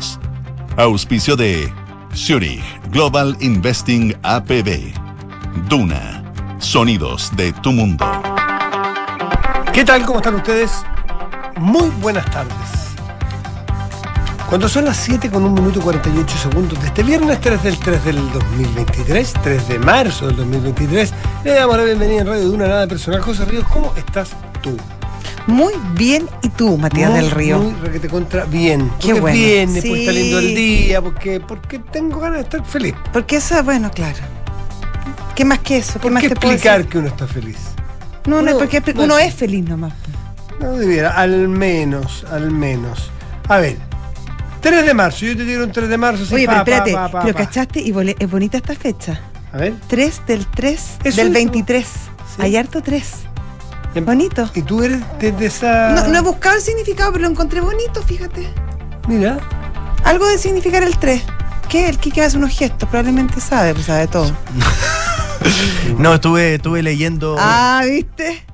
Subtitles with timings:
[0.00, 0.18] Sonidos.
[0.76, 1.72] Auspicio de
[2.14, 4.92] Zurich Global Investing APB.
[5.68, 6.22] Duna.
[6.58, 8.04] Sonidos de tu mundo.
[9.72, 10.04] ¿Qué tal?
[10.04, 10.70] ¿Cómo están ustedes?
[11.56, 12.54] Muy buenas tardes.
[14.48, 17.78] Cuando son las 7 con 1 minuto y 48 segundos de este viernes 3 del
[17.78, 21.14] 3 del 2023, 3 de marzo del 2023,
[21.44, 23.20] le damos la bienvenida en Radio Duna Nada Personal.
[23.20, 24.30] José Ríos, ¿cómo estás
[24.60, 24.76] tú?
[25.46, 27.58] Muy bien, ¿y tú, Matías Muy, del Río?
[27.58, 28.88] Muy requete contra bien.
[29.00, 29.36] Qué porque bueno.
[29.36, 30.00] viene, porque Sí.
[30.00, 32.94] está lindo el día, porque, porque tengo ganas de estar feliz.
[33.12, 34.18] Porque eso, bueno, claro.
[35.34, 35.94] ¿Qué más que eso?
[35.94, 37.56] ¿Qué ¿Por más qué te explicar que uno está feliz?
[38.26, 39.94] No, no, Uno- es porque no, uno es feliz nomás.
[40.60, 43.10] No debiera, al menos, al menos.
[43.48, 43.78] A ver,
[44.60, 46.24] 3 de marzo, yo te digo un 3 de marzo.
[46.24, 47.34] así, Oye, pa, pero pa, espérate, pa, pa, pero.
[47.38, 47.80] ¿cachaste?
[47.80, 49.20] Y es bonita esta fecha.
[49.52, 49.74] A ver.
[49.88, 51.86] 3 del 3 Eso del es, 23.
[51.86, 52.42] Sí.
[52.42, 53.04] Hay harto 3.
[53.94, 54.48] Em- Bonito.
[54.54, 55.90] Y tú eres de, de esa.
[55.90, 58.48] No, no he buscado el significado, pero lo encontré bonito, fíjate.
[59.08, 59.38] Mira,
[60.04, 61.22] Algo de significar el 3.
[61.68, 61.88] ¿Qué?
[61.88, 64.30] El Kike hace unos gestos, probablemente sabe, pues sabe todo.
[65.98, 67.36] No, estuve, estuve leyendo.
[67.38, 68.44] Ah, ¿viste?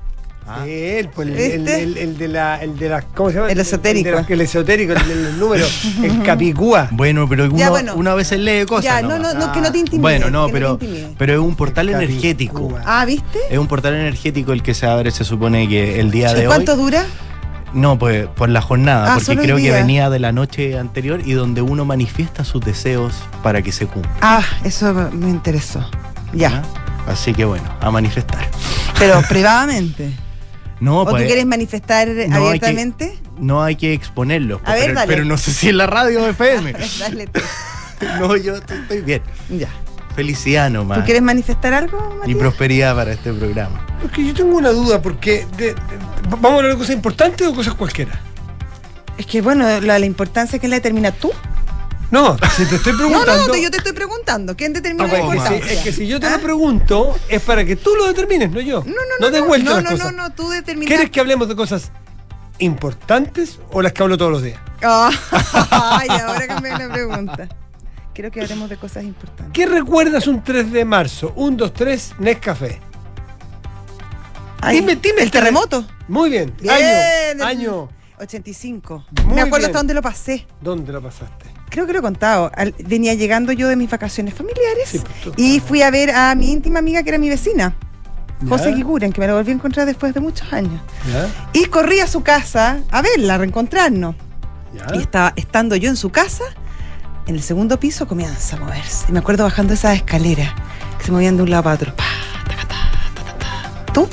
[0.49, 0.65] Ah.
[0.67, 1.55] él, pues, el, ¿Viste?
[1.57, 3.03] el, el- el de la, el de la.
[3.03, 3.51] ¿Cómo se llama?
[3.51, 4.09] El esotérico.
[4.09, 5.85] El, de la- el esotérico, el de los números.
[6.03, 6.89] el capicúa.
[6.93, 7.95] Bueno, pero uno, Ya, bueno.
[7.97, 8.85] una vez se lee cosas.
[8.85, 10.01] ya, no, no, no, que no te intimide.
[10.03, 10.79] Bueno, no, pero,
[11.19, 12.77] pero es un portal energético.
[12.85, 13.39] Ah, ¿viste?
[13.51, 16.47] Es un portal energético el que se abre, se supone que el día ¿Y de
[16.47, 16.79] cuánto hoy.
[16.79, 17.05] dura?
[17.75, 21.33] No, pues por la jornada, Ah, porque creo que venía de la noche anterior y
[21.33, 24.15] donde uno manifiesta sus deseos para que se cumplan.
[24.23, 25.85] Ah, eso me interesó.
[26.33, 26.63] Ya.
[26.65, 27.11] ¿ah?
[27.13, 28.49] Así que bueno, a manifestar.
[28.99, 30.11] Pero privadamente.
[30.81, 33.19] No, ¿O pues, tú quieres manifestar hay que- abiertamente?
[33.39, 34.61] no hay que exponerlo.
[34.65, 35.07] A ver, pero, dale.
[35.09, 36.73] pero no sé si en la radio FM.
[37.01, 37.41] Dale tú.
[38.21, 39.23] no, yo estoy, estoy bien.
[39.49, 39.69] Ya.
[40.15, 41.05] Felicidad ¿Tú nomás.
[41.05, 42.39] quieres manifestar algo, Y Matías?
[42.39, 43.87] prosperidad para este programa.
[44.03, 45.47] Porque yo tengo una duda, porque.
[45.57, 45.77] de- de-
[46.29, 48.19] ¿Vamos a hablar de cosas importantes o cosas cualquiera?
[49.19, 51.31] Es que, bueno, la, la importancia que la determina tú.
[52.11, 53.47] No, si te estoy No, preguntando.
[53.47, 54.57] no, te- yo te estoy preguntando.
[54.57, 55.69] ¿Quién determina Ah, la bueno, es, que importancia?
[55.69, 56.37] si, es que si yo te ¿Ah?
[56.37, 58.81] lo pregunto, es para que tú lo determines, no yo.
[58.85, 59.39] No, no, no.
[59.41, 60.13] No vuelta no, las no, cosas.
[60.15, 60.89] no, no, tú determinas.
[60.89, 61.91] ¿Quieres que hablemos de cosas
[62.59, 64.59] importantes o las que hablo todos los días?
[64.83, 65.11] Ah,
[66.01, 67.49] Ay, ahora cambié la pregunta.
[68.15, 69.53] Quiero que hablemos de cosas importantes.
[69.53, 71.33] ¿Qué recuerdas un 3 de marzo?
[71.37, 72.81] 1, 2, 3, Nescafé.
[74.63, 75.23] Ay, Dime, dime.
[75.23, 75.87] ¿El terremoto?
[76.09, 76.55] Muy bien.
[76.61, 76.73] Bien,
[77.43, 77.45] año.
[77.45, 77.89] Año.
[78.19, 79.05] 85.
[79.27, 79.71] Muy Me acuerdo bien.
[79.71, 80.47] hasta dónde lo pasé.
[80.63, 81.45] ¿Dónde lo pasaste?
[81.69, 82.51] Creo que lo he contado.
[82.55, 86.35] Al- venía llegando yo de mis vacaciones familiares Sí, pues, y fui a ver a
[86.35, 87.75] mi íntima amiga que era mi vecina,
[88.41, 88.49] ¿Ya?
[88.49, 90.81] José Kikuren, que me la volví a encontrar después de muchos años.
[91.11, 91.29] ¿Ya?
[91.53, 94.15] Y corrí a su casa a verla, a reencontrarnos.
[94.75, 94.95] ¿Ya?
[94.95, 96.45] Y estaba, estando yo en su casa,
[97.27, 99.07] en el segundo piso comienza a moverse.
[99.09, 100.53] Y me acuerdo bajando esas escaleras
[100.99, 101.97] que se movían de un lado para otro.
[101.97, 102.05] Pa,
[102.49, 103.39] taca, ta, ta, ta,
[103.87, 103.93] ta.
[103.93, 104.09] ¿Tú?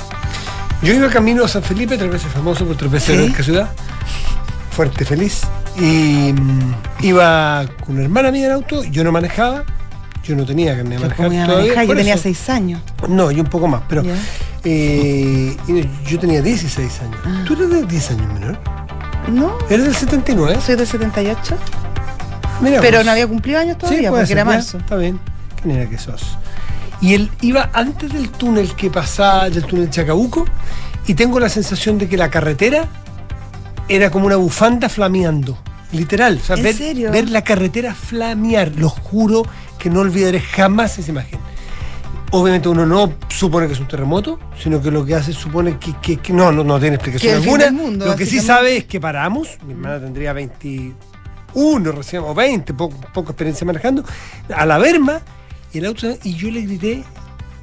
[0.82, 3.24] Yo iba camino a San Felipe, tres veces famoso por tres veces Sí.
[3.26, 3.70] en qué ciudad.
[4.70, 5.42] Fuerte, feliz.
[5.76, 9.64] Y mm, iba con una hermana mía en auto, yo no manejaba,
[10.22, 11.46] yo no tenía carnet de Yo, manejar todavía.
[11.46, 12.80] manejar, yo tenía seis años.
[13.08, 14.14] No, yo un poco más, pero Ya.
[14.64, 15.56] eh,
[16.06, 17.16] yo tenía 16 años.
[17.24, 17.44] Ah.
[17.46, 18.58] ¿Tú eres de 10 años menor?
[19.28, 20.58] No, ¿Eres del 79?
[20.64, 21.56] soy del 78.
[22.60, 23.06] Mira Pero vos.
[23.06, 24.78] no había cumplido años todavía, puede porque ser, era ya, marzo.
[24.78, 25.18] Está bien.
[25.60, 26.38] ¿Qué manera que sos?
[27.00, 30.44] Y él iba antes del túnel que pasaba, del túnel Chacabuco,
[31.06, 32.86] y tengo la sensación de que la carretera
[33.88, 35.58] era como una bufanda flameando.
[35.92, 36.38] Literal.
[36.42, 37.10] O sea, ¿En ver, serio?
[37.12, 38.72] ver la carretera flamear.
[38.76, 39.46] Lo juro
[39.78, 41.38] que no olvidaré jamás esa imagen.
[42.32, 45.94] Obviamente uno no supone que es un terremoto, sino que lo que hace supone que,
[46.02, 47.70] que- que no, no, no tiene explicación alguna.
[47.70, 49.50] mundo, lo que sí sabe es que paramos.
[49.64, 54.02] Mi hermana tendría 21 recién, o 20, poco, poca experiencia manejando,
[54.52, 55.20] a la Berma,
[55.72, 57.04] y el auto, y yo le grité,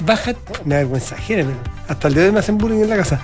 [0.05, 0.33] baja,
[0.63, 1.49] me da vergüenza pero
[1.89, 3.19] hasta el día de hoy me hacen bullying en la casa.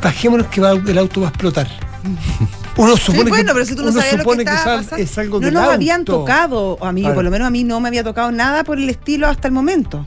[0.00, 1.66] Bajémonos que va- el auto va a explotar.
[2.76, 4.50] Uno supone Sí, bueno, que, pero si tú no uno sabías lo que supone que,
[4.50, 5.02] estaba es al- pasando.
[5.04, 5.74] es algo no del nos auto.
[5.74, 8.78] habían tocado, a mí, por lo menos a mí no me había tocado nada por
[8.78, 10.06] el estilo hasta el momento.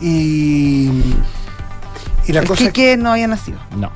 [0.00, 0.90] Y,
[2.26, 3.58] y la el cosa Quique no había nacido.
[3.76, 3.90] No.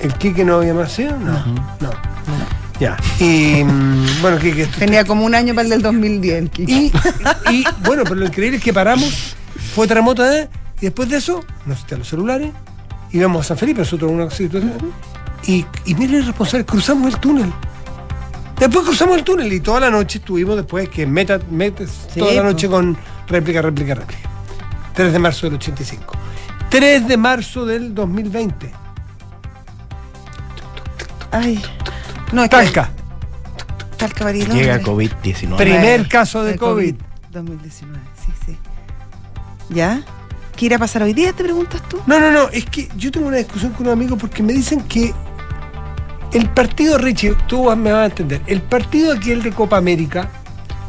[0.00, 1.16] ¿El Quique no había nacido?
[1.18, 1.32] No,
[1.80, 1.90] no.
[2.80, 2.96] Ya.
[3.18, 4.62] Y mm, bueno, Quique.
[4.62, 6.38] esto- Tenía como un año para el del 2010.
[6.38, 6.72] el Quique.
[6.72, 6.92] Y,
[7.52, 9.34] y, bueno, pero lo increíble es que paramos,
[9.74, 10.48] fue terremoto, ¿eh?
[10.80, 12.52] y después de eso, nos quitaron los celulares,
[13.10, 14.72] íbamos a San Felipe, nosotros una situación,
[15.46, 17.52] y, y mire el responsable, cruzamos el túnel.
[18.58, 22.32] Después cruzamos el túnel y toda la noche estuvimos después que meta, metes Sí, toda
[22.34, 22.54] la pues.
[22.54, 22.96] noche con
[23.28, 24.28] réplica, réplica, réplica.
[24.94, 26.12] 3 de marzo del 85.
[26.70, 28.72] 3 de marzo del 2020.
[31.30, 31.62] Ay.
[32.32, 32.90] No, es que- Talca.
[33.96, 34.54] Talca Bariloche.
[34.54, 35.56] Llega COVID-19.
[35.56, 36.94] Primer caso de COVID.
[37.30, 38.56] 2019, sí, sí.
[39.70, 40.02] ¿Ya?
[40.56, 42.00] ¿Qué irá a pasar hoy día, te preguntas tú?
[42.06, 44.80] No, no, no, es que yo tengo una discusión con un amigo porque me dicen
[44.82, 45.12] que
[46.32, 48.40] El partido, Richie, tú me vas a entender.
[48.46, 50.28] El partido aquel de Copa América,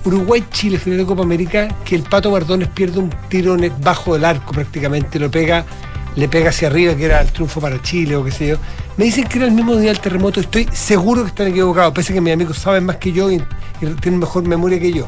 [0.06, 4.54] Uruguay-Chile, final de Copa América, que el Pato Bardones pierde un el- bajo del arco
[4.54, 5.66] prácticamente, lo pega,
[6.16, 8.58] le pega hacia arriba, que era el triunfo para Chile o qué sé yo.
[8.98, 12.12] Me dicen que era el mismo día del terremoto, estoy seguro que están equivocados, pese
[12.12, 15.08] a que mis amigos saben más que yo y, y tienen mejor memoria que yo.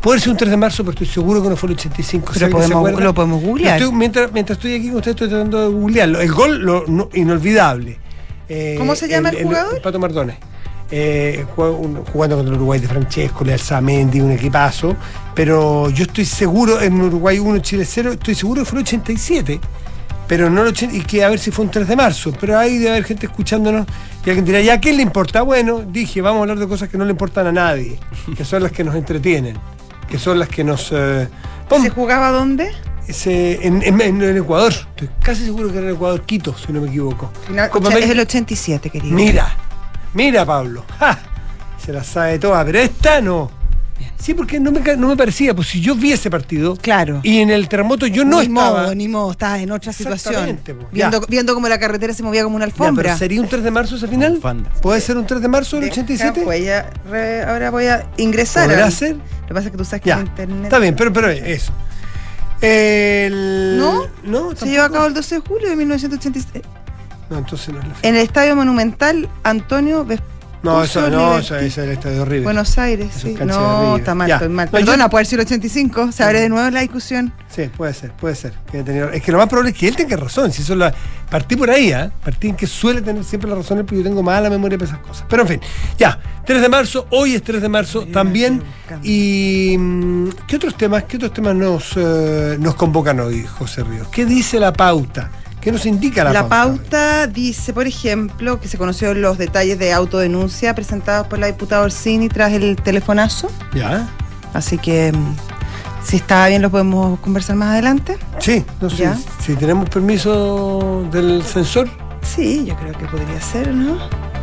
[0.00, 2.26] Puede ser un 3 de marzo, pero estoy seguro que no fue el 85.
[2.32, 3.80] Pero ¿Sabe que se podemos- lo podemos googlear.
[3.80, 6.20] Estoy- mientras, mientras estoy aquí con usted, estoy tratando de googlearlo.
[6.20, 7.98] El gol, lo, no- inolvidable.
[8.48, 9.80] Eh, ¿Cómo se llama el jugador?
[9.82, 10.36] Pato Mardones.
[10.90, 14.96] Eh, jugando contra el Uruguay de Francesco, le alza Mendy, un equipazo.
[15.34, 19.60] Pero yo estoy seguro, en Uruguay 1, Chile 0, estoy seguro que fue el 87.
[20.26, 22.32] Pero no el 80, y que a ver si fue un 3 de marzo.
[22.40, 23.86] Pero ahí debe haber gente escuchándonos
[24.24, 25.42] y alguien dirá, ¿ya a quién le importa?
[25.42, 27.98] Bueno, dije, vamos a hablar de cosas que no le importan a nadie,
[28.36, 29.56] que son las que nos entretienen,
[30.08, 30.90] que son las que nos.
[30.92, 31.28] eh,
[31.82, 32.70] ¿Se jugaba dónde?
[33.08, 34.72] Ese- en, en- en- en Ecuador.
[34.72, 37.30] Estoy casi seguro que era en Ecuador, Quito, si no me equivoco.
[37.46, 39.14] Final- Copa es el 87, querido.
[39.14, 39.54] Mira,
[40.14, 40.84] mira, Pablo.
[40.98, 41.18] ¡Ja!
[41.84, 43.50] Se la sabe toda, pero esta no.
[44.20, 47.20] Sí, porque no me, no me parecía, pues si yo vi ese partido Claro.
[47.22, 48.82] y en el terremoto yo no ni estaba.
[48.82, 50.34] modo, ni modo, estabas en otra situación.
[50.34, 50.86] Exactamente, po.
[50.92, 51.26] Viendo, Ya.
[51.28, 53.02] viendo cómo la carretera se movía como una Ya, alfombra.
[53.04, 54.38] pero ¿Sería un 3 de marzo ese final?
[54.82, 56.44] ¿Puede ser un 3 de marzo del Deja, 87?
[56.44, 58.68] voy a re- ahora voy a ingresar.
[58.68, 59.16] ¿Podrá ser?
[59.16, 60.64] Lo que pasa es que tú sabes que Ya, en internet.
[60.64, 61.72] está bien, pero, pero eso.
[62.60, 63.76] El...
[63.78, 64.02] ¿No?
[64.24, 66.64] No, Se llevó a cabo el 12 de julio de 1986
[67.30, 68.08] No, entonces no es la fecha.
[68.08, 70.04] en el Estadio Monumental Antonio
[70.62, 72.44] No, eso no, eso, eso es el estadio horrible.
[72.44, 73.36] Buenos Aires, sí.
[73.44, 74.00] No, River.
[74.00, 74.34] está mal, Ya.
[74.36, 74.68] estoy mal.
[74.72, 77.32] No, yo- Perdona, puede ser el 85, se abre de nuevo la discusión.
[77.48, 78.54] Sí, puede ser, puede ser.
[79.12, 80.52] es que lo más probable es que él tenga razón.
[80.52, 80.92] Si eso la,
[81.30, 82.10] partí por ahí, ¿ah?
[82.24, 84.90] partí en que suele tener siempre la razón, él, pero yo tengo mala memoria para
[84.90, 85.24] esas cosas.
[85.28, 85.60] Pero en fin,
[85.98, 88.62] ya, 3 de marzo, hoy es 3 de marzo también.
[89.02, 94.08] Y mm, ¿qué otros temas, qué otros temas nos, eh, nos convocan hoy, José Ríos?
[94.08, 95.30] ¿Qué dice la pauta?
[95.60, 96.78] ¿Qué nos indica la, La pauta?
[96.82, 101.82] pauta dice, por ejemplo, que se conocieron los detalles de autodenuncia presentados por la diputada
[101.82, 103.50] Orsini tras el telefonazo.
[103.74, 104.08] ¿Ya?
[104.54, 105.36] Así que, mm,
[106.04, 108.16] si está bien, lo podemos conversar más adelante.
[108.38, 108.88] Sí, no.
[108.88, 111.88] Si tenemos permiso del censor,
[112.22, 113.96] Sí, yo creo que podría ser, ¿no?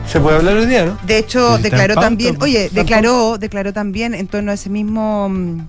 [0.07, 0.97] se puede hablar hoy día, ¿no?
[1.05, 5.59] De hecho, declaró pauta, también, oye, declaró, declaró también en torno a ese mismo mm,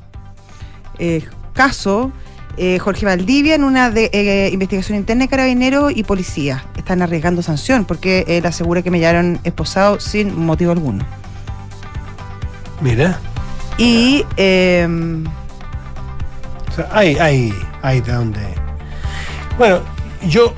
[0.99, 2.13] eh, caso
[2.57, 6.65] eh, Jorge Valdivia en una de, eh, investigación interna de carabineros y policía.
[6.77, 11.05] Están arriesgando sanción porque él asegura que me llevaron esposado sin motivo alguno.
[12.81, 13.19] Mira.
[13.79, 14.87] Y eh,
[16.71, 18.41] O sea, hay, hay, hay de dónde.
[19.59, 19.81] Bueno,
[20.29, 20.55] yo.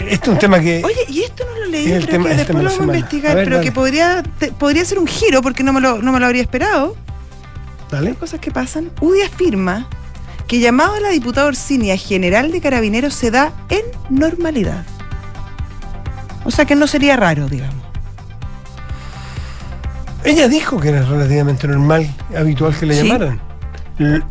[0.00, 0.82] Este es un tema que.
[0.84, 3.32] Oye, y esto no lo leí, pero tema- que el después lo vamos a investigar,
[3.32, 3.68] A ver, pero dale.
[3.68, 6.40] que podría, te- podría ser un giro porque no me lo, no me lo habría
[6.42, 6.96] esperado.
[7.90, 8.14] Dale.
[8.14, 8.90] cosas que pasan.
[9.00, 9.86] UDI afirma
[10.46, 14.84] que llamado a la diputada Orsini a general de carabineros se da en normalidad.
[16.44, 17.74] O sea que no sería raro, digamos.
[20.24, 23.06] Ella dijo que era relativamente normal, habitual que le Sí.
[23.06, 23.40] llamaran.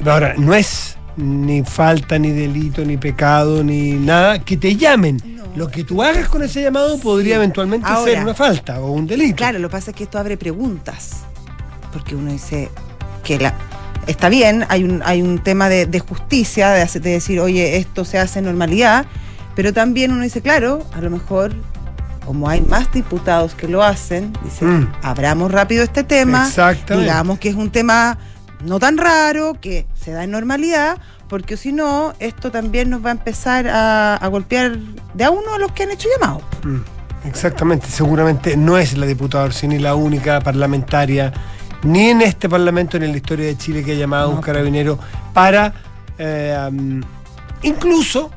[0.05, 5.21] Ahora, no es ni falta, ni delito, ni pecado, ni nada que te llamen.
[5.25, 5.43] No.
[5.55, 8.11] Lo que tú hagas con ese llamado podría eventualmente Ahora.
[8.11, 9.37] ser una falta o un delito.
[9.37, 11.21] Claro, lo que pasa es que esto abre preguntas.
[11.93, 12.69] Porque uno dice
[13.23, 13.53] que la.
[14.07, 18.05] Está bien, hay un, hay un tema de, de justicia, de, de decir, oye, esto
[18.05, 19.05] se hace en normalidad,
[19.55, 21.53] pero también uno dice, claro, a lo mejor,
[22.25, 24.91] como hay más diputados que lo hacen, dice, Mm.
[25.01, 26.45] abramos rápido este tema,
[27.01, 28.17] digamos que es un tema
[28.63, 33.09] no tan raro, que se da en normalidad, porque si no, esto también nos va
[33.09, 34.77] a empezar a, a golpear
[35.15, 36.41] de a uno a los que han hecho llamado.
[36.63, 36.77] Mm,
[37.27, 41.33] Exactamente, seguramente no es la diputada Orsini la única parlamentaria,
[41.83, 44.41] ni en este parlamento ni en la historia de Chile que ha llamado a un
[44.41, 44.97] carabinero
[45.33, 45.73] para,
[46.17, 46.69] eh,
[47.63, 48.31] incluso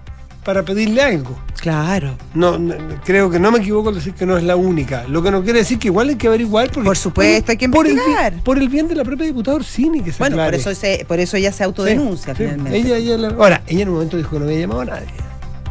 [0.45, 1.39] para pedirle algo.
[1.61, 2.15] Claro.
[2.35, 5.05] No, no, creo que no me equivoco al decir que no es la única.
[5.09, 6.69] Lo que no quiere decir que igual hay que averiguar.
[6.71, 8.35] Porque, Por supuesto, hay que por el, investigar.
[8.45, 11.19] por el bien de la propia diputada Orsini que se Bueno, por eso, se, por
[11.19, 12.49] eso ella se autodenuncia Sí, sí.
[12.51, 12.79] finalmente.
[12.79, 15.07] Ella, ella la- ahora, ella en un momento dijo que no había llamado a nadie.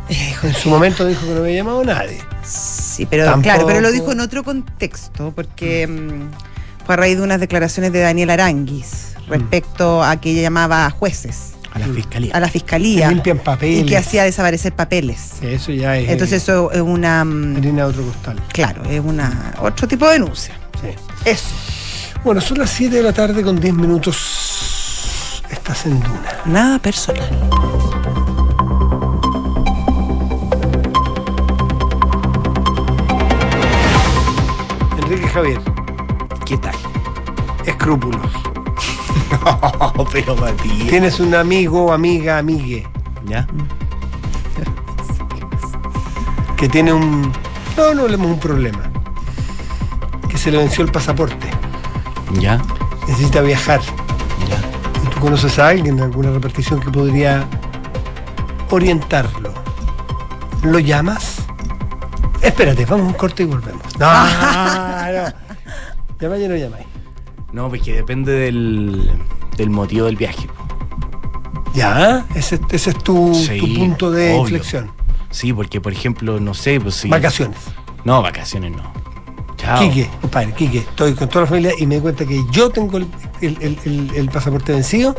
[0.43, 2.19] En su momento dijo que no había llamado a nadie.
[2.43, 6.29] Sí, pero Tampoco- claro, pero lo dijo en otro contexto, porque mm,
[6.87, 10.89] fue a raíz de unas declaraciones de Daniel Aranguis respecto a que ella llamaba a
[10.89, 12.33] jueces, A la fiscalía.
[12.33, 13.81] a la Que fiscalía, limpian papeles.
[13.81, 15.33] y que hacía desaparecer papeles.
[15.41, 16.09] Eso ya es.
[16.09, 18.41] Entonces eso es una, mm, harina de otro costal.
[18.53, 20.53] claro, es una otro tipo de denuncia.
[20.81, 20.87] Sí.
[21.25, 21.49] Eso.
[22.23, 25.43] Bueno, son las 7 de la tarde con 10 minutos.
[25.51, 26.37] Estás en Duna.
[26.45, 27.27] Nada personal.
[34.97, 35.59] Enrique Javier,
[36.47, 36.75] ¿Qué tal?
[37.65, 38.21] escrúpulos.
[39.97, 40.87] No, pero Matías.
[40.89, 42.87] Tienes un amigo, amiga, amigue,
[43.25, 43.45] ¿Ya?
[46.55, 47.31] que tiene un.
[47.75, 48.79] No, no hablemos de un problema.
[50.29, 51.49] que se le venció el pasaporte.
[52.39, 52.61] Ya,
[53.07, 53.81] Necesita viajar.
[54.49, 54.57] ya.
[55.05, 57.45] ¿Y tú conoces a alguien de alguna repartición que podría
[58.69, 59.53] orientarlo?
[60.63, 61.37] ¿Lo llamas?
[62.41, 63.83] Espérate, vamos a un corte y volvemos.
[63.99, 65.46] No, no.
[66.19, 66.85] Llamáis y no llamáis.
[67.53, 69.09] No, pues que depende del,
[69.55, 70.47] del motivo del viaje.
[71.73, 74.41] Ya, ese, ese es tu, Sí, tu punto de obvio.
[74.41, 74.91] inflexión.
[75.29, 77.09] Sí, porque por ejemplo, no sé, pues sí.
[77.09, 77.57] Vacaciones.
[78.03, 78.83] No, vacaciones no.
[79.57, 79.79] Chao.
[79.79, 82.97] Quique, compadre, Quique, estoy con toda la familia y me di cuenta que yo tengo
[82.97, 83.07] el,
[83.41, 85.15] el- el- el- el pasaporte vencido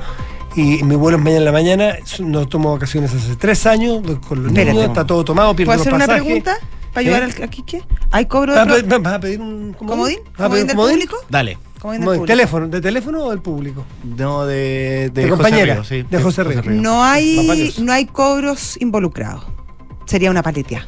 [0.57, 1.95] y mi vuelo es mañana en la mañana.
[2.21, 4.73] No tomo vacaciones hace tres años, con los Espérate.
[4.73, 6.57] niños, está todo tomado, pierdo ¿Puedo los hacer una pregunta
[6.93, 7.35] para ayudar ¿Eh?
[7.37, 7.83] al, a Quique?
[8.11, 10.19] ¿Hay cobro de ¿Vas a, pro- pedir, vas a pedir un comodín?
[10.37, 10.95] ¿Vas a pedir ¿Comodín del comodín?
[10.99, 11.17] público?
[11.29, 11.59] Dale.
[11.81, 12.19] Comodín del Comodín.
[12.21, 12.27] público.
[12.27, 12.69] ¿Teléfono?
[12.69, 13.85] ¿De teléfono o del público?
[14.17, 16.03] No, de, de, De José compañera, Río, sí.
[16.11, 16.63] de José Río.
[16.71, 19.45] No hay, no hay cobros involucrados.
[20.07, 20.87] Sería una paletea.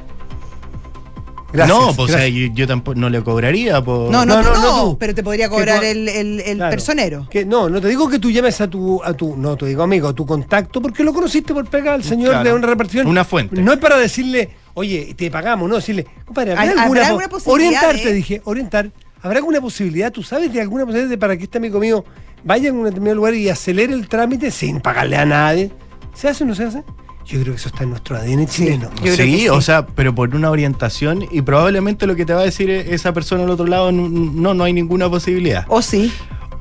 [1.53, 1.77] Gracias.
[1.77, 2.49] no, pues o sea, gracias.
[2.51, 4.09] yo, yo tampoco no le cobraría por.
[4.11, 4.99] No, no, No, no, no, no tú.
[4.99, 6.71] pero te podría cobrar el, el, el Claro.
[6.71, 7.27] personero.
[7.29, 9.83] Que, no, no te digo que tú llames a tu, a tu, no te digo
[9.83, 12.49] amigo, a tu contacto, porque lo conociste por pegar al señor Claro.
[12.51, 13.07] de una repartición.
[13.09, 13.61] Una fuente.
[13.61, 18.05] No es para decirle, oye, te pagamos, no, decirle, compadre, ¿habrá ¿Hay- alguna, posibilidad orientarte,
[18.09, 18.91] de- dije, orientar.
[19.23, 20.11] ¿Habrá alguna posibilidad?
[20.11, 22.05] ¿Tú sabes de alguna posibilidad de para que este amigo mío
[22.43, 25.71] vaya a un determinado lugar y acelere el trámite sin pagarle a nadie?
[26.15, 26.83] ¿Se hace o no se hace?
[27.27, 28.89] Yo creo que eso está en nuestro ADN chileno.
[28.97, 29.49] Yo creo sí, que sí.
[29.51, 32.95] o sea, pero por una orientación y probablemente lo que te va a decir e-
[32.95, 35.65] esa persona al otro lado, no, no, no hay ninguna posibilidad.
[35.69, 36.11] O sí.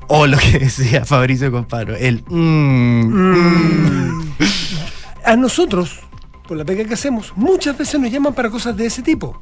[0.10, 2.24] O lo que decía Fabricio Comparo, el...
[2.28, 4.34] mm, mm.
[5.26, 6.00] A nosotros,
[6.50, 9.40] por la pega que hacemos, muchas veces nos llaman para cosas de ese tipo.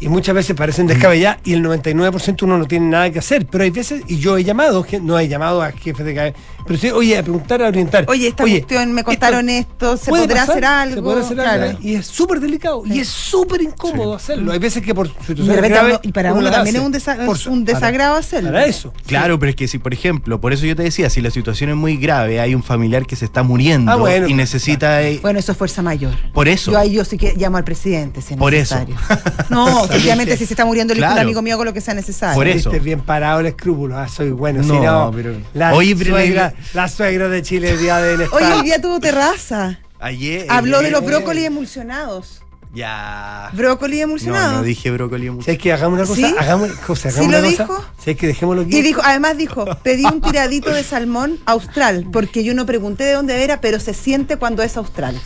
[0.00, 3.46] Y muchas veces parecen descabelladas y el 99% uno no tiene nada que hacer.
[3.46, 6.36] Pero hay veces, y yo he llamado, que no he llamado a jefes de cabeza,
[6.66, 8.04] pero sí, oye, a preguntar, a orientar.
[8.08, 10.94] Oye, esta cuestión, me contaron esto, ¿se podrá pasar, hacer algo?
[10.96, 11.62] Se podrá hacer Claro.
[11.62, 11.78] algo.
[11.80, 12.82] Y es súper delicado.
[12.86, 14.50] Y es súper incómodo hacerlo.
[14.52, 17.64] Hay veces que por situaciones graves, y para uno también es un, desa- su- un
[17.64, 18.50] para- desagrado hacerlo.
[18.50, 18.92] Para eso.
[19.06, 21.70] Claro, pero es que si, por ejemplo, por eso yo te decía, si la situación
[21.70, 25.02] es muy grave, hay un familiar que se está muriendo Ah, bueno, y necesita...
[25.02, 26.14] eh, Bueno, eso es fuerza mayor.
[26.32, 26.72] Por eso.
[26.72, 28.74] Yo ahí yo sí que llamo al presidente si es Por eso.
[28.74, 28.96] necesario.
[29.86, 31.26] No, efectivamente, si se está muriendo el hijo de un Claro.
[31.28, 32.34] amigo mío con lo que sea necesario.
[32.34, 32.70] Por eso.
[32.70, 33.98] Viste bien parado el escrúpulo.
[33.98, 34.62] Ah, soy bueno.
[34.62, 38.22] si No, no, pero- la, Oye, pero suegra, la- suegra de Chile el día del
[38.32, 39.78] Hoy el día tuvo terraza.
[40.00, 40.46] Ayer...
[40.50, 42.40] Habló de ayer- los brócolis emulsionados.
[42.74, 43.50] Ya...
[43.52, 44.54] Brócoli No, emulsionados.
[44.56, 46.34] no dije brócoli Si es que hagamos una cosa, ¿Sí?
[46.36, 47.66] hagamos, José, ¿Sí hagamos lo una dijo?
[47.68, 47.88] cosa.
[48.02, 48.76] Si es que dejémoslo aquí.
[48.76, 53.12] Y dijo, además dijo, pedí un tiradito de salmón austral, porque yo no pregunté de
[53.12, 55.16] dónde era, pero se siente cuando es austral.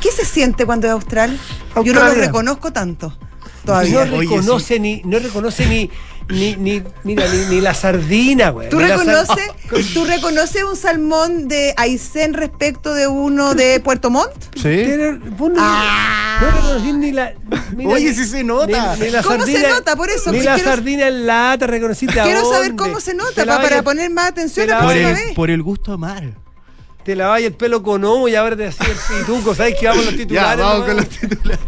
[0.00, 1.38] ¿Qué se siente cuando es austral?
[1.84, 3.14] Yo no lo reconozco tanto.
[3.64, 4.00] No Todavía.
[4.02, 5.90] Oye, reconoce ni, no reconoce ni,
[6.28, 8.68] ni, ni, mira, ni, ni la sardina, güey.
[8.68, 9.50] ¿Tú reconoces,
[9.94, 14.32] ¿Tú reconoces un salmón de Aysén respecto de uno de Puerto Montt?
[14.56, 14.86] Sí.
[15.38, 16.38] Vos no, Ah.
[16.40, 17.32] no reconocí ni la.
[17.76, 18.96] mira, Oye, ni- sí se nota.
[18.96, 19.96] Ni, ni la ¿Cómo se sardina, nota?
[19.96, 22.82] Por eso, Ni que la quiero- sardina en lata reconociste a Quiero saber dónde.
[22.82, 25.34] cómo se nota, para poner más atención te la próxima vez.
[25.34, 26.24] por el gusto de amar.
[27.04, 29.54] Te lavas el pelo con homo y ahora te hacía el pituco.
[29.54, 30.56] ¿Sabes que vamos los titulares?
[30.58, 30.88] Ya, vamos nomás?
[30.88, 31.60] con los titulares.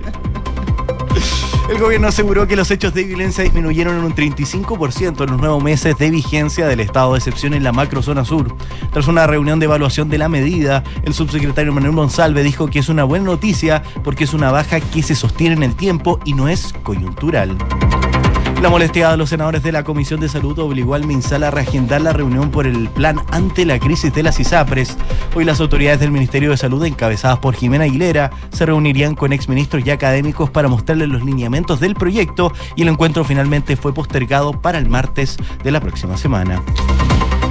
[1.68, 5.62] El gobierno aseguró que los hechos de violencia disminuyeron en un 35% en los nuevos
[5.62, 8.54] meses de vigencia del estado de excepción en la macrozona sur.
[8.92, 12.88] Tras una reunión de evaluación de la medida, el subsecretario Manuel Monsalve dijo que es
[12.88, 16.48] una buena noticia porque es una baja que se sostiene en el tiempo y no
[16.48, 17.58] es coyuntural.
[18.62, 22.00] La molestia de los senadores de la Comisión de Salud obligó al MinSal a reagendar
[22.00, 24.96] la reunión por el plan ante la crisis de las ISAPRES.
[25.34, 29.86] Hoy las autoridades del Ministerio de Salud, encabezadas por Jimena Aguilera, se reunirían con exministros
[29.86, 34.78] y académicos para mostrarles los lineamientos del proyecto y el encuentro finalmente fue postergado para
[34.78, 36.62] el martes de la próxima semana.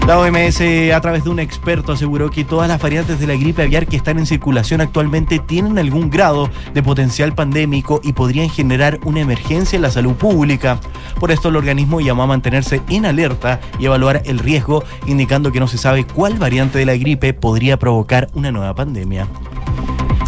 [0.07, 0.61] La OMS,
[0.93, 3.97] a través de un experto, aseguró que todas las variantes de la gripe aviar que
[3.97, 9.77] están en circulación actualmente tienen algún grado de potencial pandémico y podrían generar una emergencia
[9.77, 10.79] en la salud pública.
[11.19, 15.59] Por esto, el organismo llamó a mantenerse en alerta y evaluar el riesgo, indicando que
[15.59, 19.27] no se sabe cuál variante de la gripe podría provocar una nueva pandemia.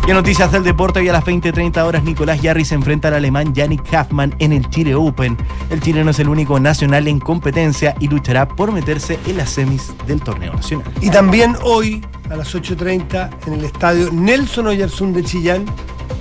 [0.08, 3.16] Y en noticias del deporte, hoy a las 20.30 horas, Nicolás Yarri se enfrenta al
[3.16, 5.36] alemán Yannick Kaufmann en el Chile Open.
[5.70, 9.92] El chileno es el único nacional en competencia y luchará por meterse en las semis
[10.08, 10.90] del torneo nacional.
[11.02, 15.66] Y también hoy, a las 8.30, en el estadio Nelson Oyarzún de Chillán,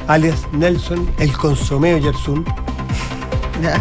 [0.09, 2.45] alias Nelson, el consomé Oyarzún.
[3.63, 3.81] Ya.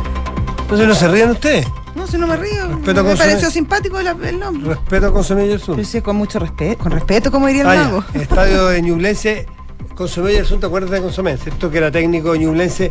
[0.61, 1.65] Entonces no se rían ustedes.
[1.95, 2.67] No, si no me río.
[2.67, 4.75] Respeto me pareció simpático el, el nombre.
[4.75, 5.83] Respeto a consomé Oyarzún.
[5.83, 8.03] Sí, con mucho respeto, con respeto, como diría el mago.
[8.13, 9.47] Estadio de Ñublense,
[9.95, 11.37] Consomé Oyarzún, ¿te acuerdas de Consomé?
[11.37, 11.71] ¿Cierto?
[11.71, 12.89] Que era técnico de Ñublense.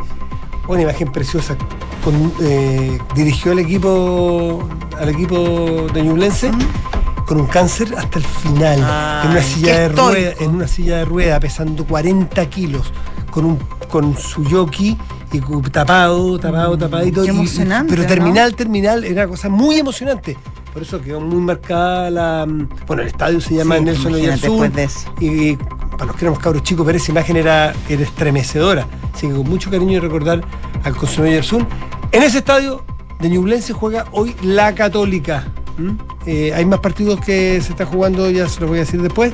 [0.69, 1.57] Una imagen preciosa.
[2.03, 4.67] Con, eh, dirigió al equipo,
[4.99, 6.51] al equipo de Ñublense
[7.27, 8.79] con un cáncer hasta el final.
[8.79, 12.93] en, una silla de rueda, en una silla de rueda, pesando 40 kilos,
[13.31, 13.59] con, un,
[13.89, 14.97] con su jockey
[15.33, 17.23] y tapado, tapado, tapadito.
[17.23, 18.09] Qué y- y- emocionante, pero ¿no?
[18.09, 20.37] terminal, terminal, era una cosa muy emocionante.
[20.73, 22.47] Por eso quedó muy marcada la.
[22.47, 24.41] mm, Bueno, el estadio se llama Sí, Nelson Oyarzún.
[24.51, 25.15] después de eso.
[25.21, 25.59] Y
[25.97, 28.87] para los que éramos cabros chicos, ver esa imagen era, era estremecedora.
[29.13, 30.43] Así que con mucho cariño recordar
[30.83, 31.67] al Consuelo Oyarzún.
[32.13, 32.85] En ese estadio
[33.21, 35.45] de Ñublense juega hoy la Católica.
[35.77, 35.91] ¿Mm?
[36.27, 39.33] Eh, hay más partidos que se están jugando, ya se los voy a decir después,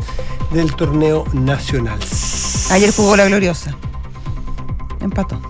[0.52, 1.98] del torneo nacional.
[2.70, 3.74] Ayer jugó la gloriosa.
[5.00, 5.40] Empató.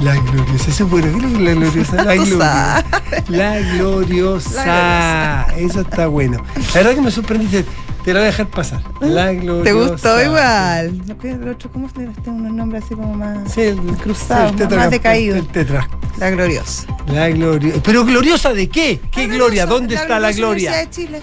[0.00, 1.96] La gloriosa, ese es bueno, ¿qué es la gloriosa?
[1.96, 2.84] La gloriosa.
[3.28, 5.46] La gloriosa.
[5.56, 6.38] Eso está bueno.
[6.72, 7.64] La verdad que me sorprendiste.
[8.04, 8.82] Te la voy a dejar pasar.
[9.00, 9.64] La gloriosa.
[9.64, 11.06] ¿Te gustó igual?
[11.06, 13.76] ¿No que el otro, ¿Cómo se le tiene unos nombres así como más Sí, el
[13.96, 15.36] cruzados, el más tetra- decaído?
[15.36, 15.88] El tetra.
[16.18, 16.86] La gloriosa.
[17.06, 17.80] La gloriosa.
[17.82, 19.00] ¿Pero gloriosa de qué?
[19.10, 19.64] ¿Qué gloria?
[19.66, 20.70] ¿Dónde está la gloria?
[20.70, 21.22] Universidad de Chile.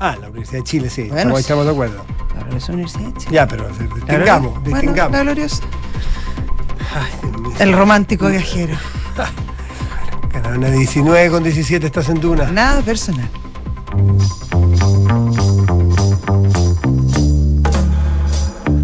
[0.00, 1.02] Ah, la Universidad de Chile, sí.
[1.10, 1.66] Bueno, estamos, sí.
[1.68, 2.04] de acuerdo.
[2.34, 3.32] La gloriosa Universidad de Chile.
[3.34, 5.12] Ya, pero La distingamos, bueno, distingamos.
[5.12, 5.62] la gloriosa.
[6.94, 7.30] Ay.
[7.60, 8.76] El romántico viajero.
[10.32, 12.50] Ganaron a 19 con 17 estás en Duna.
[12.50, 13.28] Nada personal.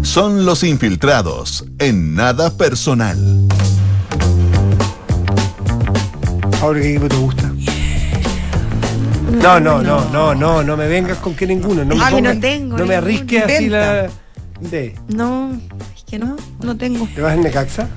[0.09, 3.15] Son los infiltrados en nada personal.
[6.63, 7.53] Ahora, ¿qué equipo te gusta?
[9.39, 11.85] No, no, no, no, no, no me vengas con que ninguno.
[11.85, 14.09] No me, Ah, no tengo no me así la.
[14.59, 14.95] De.
[15.09, 15.53] No,
[15.95, 17.07] es que no, no tengo.
[17.13, 17.87] ¿Te vas al Necaxa?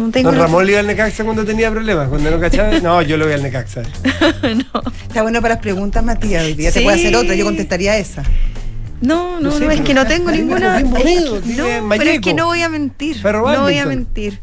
[0.00, 0.32] No tengo.
[0.32, 2.76] Don Ramón le iba al Necaxa cuando tenía problemas, cuando no cachaba.
[2.82, 3.82] No, yo lo voy al Necaxa.
[5.02, 6.44] Está bueno para las preguntas, Matías.
[6.44, 7.36] Hoy día te puede hacer otra.
[7.36, 8.24] Yo contestaría esa.
[9.00, 10.78] No, no, No sé, no, es que no tengo ninguna.
[10.80, 13.18] es no, pero es que no voy a mentir.
[13.20, 14.40] Ferro no voy a mentir.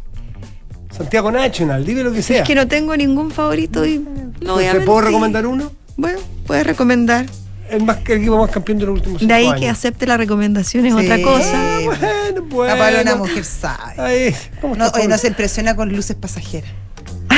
[0.91, 2.41] Santiago National, dime lo que sea.
[2.41, 3.99] Es que no tengo ningún favorito y
[4.41, 4.85] no voy a ¿Te mentir.
[4.85, 5.71] puedo recomendar uno?
[5.95, 7.25] Bueno, puedes recomendar.
[7.69, 9.59] El, más, el equipo más campeón de los últimos cinco De ahí años.
[9.59, 10.99] que acepte la recomendación es Sí.
[11.05, 11.51] otra cosa.
[11.53, 12.73] Ah, bueno, bueno.
[12.75, 13.93] La Paola, una mujer sabe.
[13.97, 16.71] Ay, ¿cómo No, oye, no se impresiona con luces pasajeras.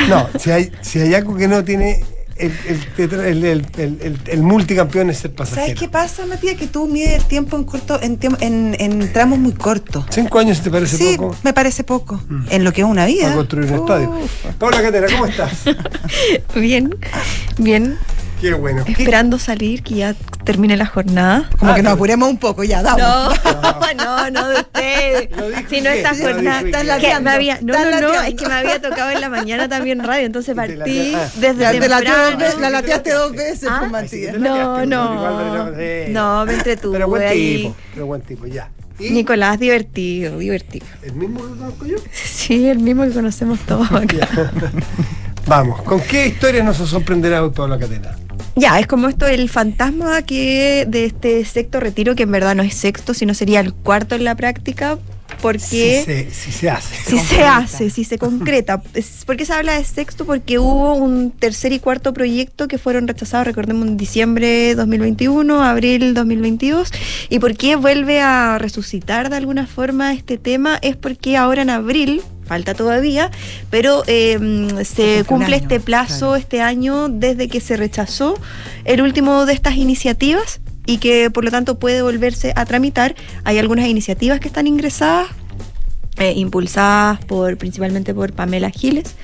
[0.08, 2.02] No, si hay, si hay algo que no tiene
[2.40, 5.66] el, el, el, el, el- el- el multicampeón es el pasajero.
[5.66, 6.56] ¿Sabes qué pasa, Matías?
[6.56, 10.04] Que tú mides el tiempo en corto, en, tiemp- en, en tramos muy cortos.
[10.10, 11.36] ¿Cinco años te parece Sí, poco?
[11.42, 12.20] me parece poco.
[12.28, 12.44] Mm.
[12.50, 13.24] En lo que es una vida.
[13.24, 14.14] Para construir un estadio.
[14.58, 15.52] Paula Catena, ¿cómo estás?
[16.54, 16.94] Bien,
[17.58, 17.98] bien.
[18.40, 18.84] Qué bueno.
[18.84, 21.50] ¿Qué- Esperando salir, que ya termine la jornada.
[21.58, 23.00] Como Ah, que nos apuremos un poco, ya, damos.
[23.02, 23.34] No,
[23.96, 25.30] no, no de usted.
[25.68, 26.62] Si no esta jornada.
[26.98, 30.24] que me había, no, no, es que me había tocado en la mañana también radio,
[30.26, 31.28] entonces partí ah.
[31.36, 32.38] desde temprano.
[32.38, 35.70] veces, la lateaste dos veces, Ah, pues, No, no.
[36.08, 37.56] No, me entretuve Pero buen ahí.
[37.62, 38.70] tipo, pero buen tipo, ya.
[38.98, 40.86] ¿Y Nicolás, divertido, divertido.
[41.02, 41.96] el mismo que conozco yo?
[42.12, 44.28] Sí, el mismo que conocemos todos acá.
[45.46, 48.14] Vamos, ¿con qué historia nos sorprenderá hoy Paula Catena?
[48.56, 52.62] Ya, es como esto, el fantasma que de este sexto retiro, que en verdad no
[52.62, 54.98] es sexto, sino sería el cuarto en la práctica,
[55.40, 55.68] porque...
[55.68, 57.10] Si se, si se hace.
[57.10, 58.82] Si se hace, si se concreta.
[59.26, 60.26] ¿Por qué se habla de sexto?
[60.26, 66.14] Porque hubo un tercer y cuarto proyecto que fueron rechazados, recordemos, en diciembre 2021, abril
[66.14, 66.90] 2022.
[67.28, 70.78] ¿Y por qué vuelve a resucitar de alguna forma este tema?
[70.82, 73.30] Es porque ahora en abril, falta todavía,
[73.70, 74.36] pero eh,
[74.82, 76.34] se cumple año, este plazo claro.
[76.34, 78.40] este año desde que se rechazó
[78.84, 83.14] el último de estas iniciativas y que por lo tanto puede volverse a tramitar.
[83.44, 85.28] Hay algunas iniciativas que están ingresadas
[86.18, 89.14] eh, impulsadas por principalmente por Pamela Giles,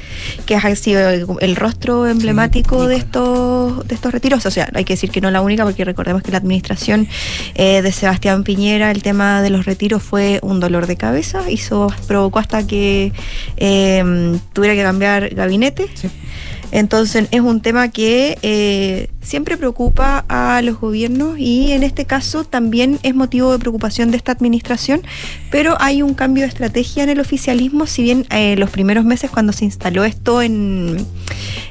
[0.47, 4.47] que ha sido el, el rostro emblemático de estos de estos retiros.
[4.47, 7.09] O sea, hay que decir que no la única, porque recordemos que la administración
[7.55, 11.93] eh, de Sebastián Piñera, el tema de los retiros fue un dolor de cabeza, hizo
[12.07, 13.13] provocó hasta que
[13.57, 15.89] eh, tuviera que cambiar gabinete.
[15.95, 16.09] Sí.
[16.73, 22.45] Entonces es un tema que eh, siempre preocupa a los gobiernos y en este caso
[22.45, 25.03] también es motivo de preocupación de esta administración,
[25.51, 29.31] pero hay un cambio de estrategia en el oficialismo, si bien eh, los primeros meses
[29.31, 31.07] cuando se instaló esto en,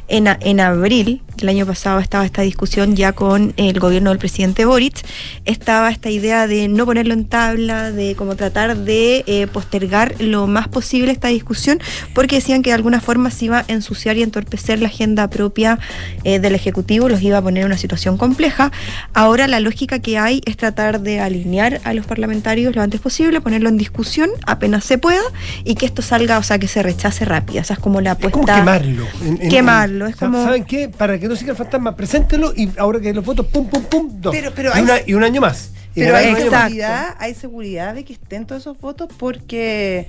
[0.07, 5.05] en, abril del año pasado estaba esta discusión ya con el gobierno del presidente Boric,
[5.45, 10.47] estaba esta idea de no ponerlo en tabla, de como tratar de eh, postergar lo
[10.47, 11.79] más posible esta discusión,
[12.13, 15.79] porque decían que de alguna forma se iba a ensuciar y entorpecer la agenda propia
[16.23, 18.71] eh, del Ejecutivo, los iba a poner en una situación compleja.
[19.13, 23.41] Ahora la lógica que hay es tratar de alinear a los parlamentarios lo antes posible,
[23.41, 25.21] ponerlo en discusión apenas se pueda
[25.63, 27.59] y que esto salga, o sea, que se rechace rápido.
[27.61, 28.55] Esa es como la Es como apuesta.
[28.59, 29.05] quemarlo.
[29.23, 30.89] en- en- Quemarlo, es como- ¿Saben qué?
[30.89, 34.09] Para que no siga el fantasma, preséntelo y ahora que los votos, pum, pum, pum,
[34.21, 34.35] dos.
[34.35, 35.69] Pero- pero y, hay- una- y un año más.
[35.95, 40.07] Y Pero hay seguridad, hay seguridad de que estén todos esos votos porque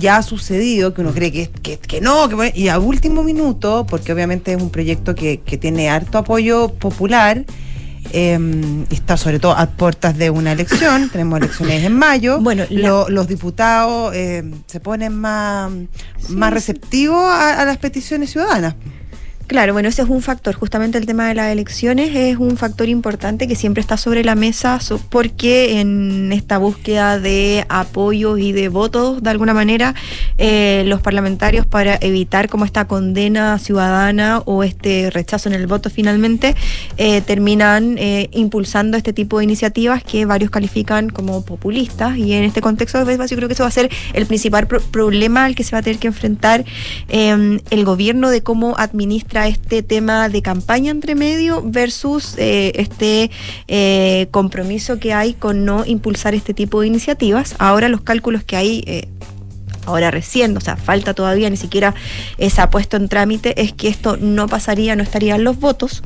[0.00, 3.22] ya ha sucedido que uno cree que, que, que no, que, bueno, y a último
[3.22, 7.44] minuto, porque obviamente es un proyecto que, que tiene harto apoyo popular,
[8.12, 12.88] eh, está sobre todo a puertas de una elección, tenemos elecciones en mayo, Bueno, la-
[12.88, 15.70] Lo- los diputados eh, se ponen más,
[16.30, 18.74] más receptivos a, a las peticiones ciudadanas.
[19.46, 20.56] Claro, bueno, ese es un factor.
[20.56, 24.34] Justamente el tema de las elecciones es un factor importante que siempre está sobre la
[24.34, 29.94] mesa porque en esta búsqueda de apoyos y de votos, de alguna manera,
[30.36, 35.90] eh, los parlamentarios para evitar como esta condena ciudadana o este rechazo en el voto
[35.90, 36.56] finalmente,
[36.96, 42.42] eh, terminan eh, impulsando este tipo de iniciativas que varios califican como populistas y en
[42.42, 45.54] este contexto pues, yo creo que eso va a ser el principal pro- problema al
[45.54, 46.64] que se va a tener que enfrentar
[47.08, 53.30] el gobierno de cómo administra este tema de campaña entre medio versus eh, este
[53.68, 57.54] eh, compromiso que hay con no impulsar este tipo de iniciativas.
[57.58, 59.08] Ahora los cálculos que hay...
[59.86, 61.94] ahora recién, o sea, falta todavía, ni siquiera
[62.38, 66.02] se ha puesto en trámite, es que esto no pasaría, no estarían los votos,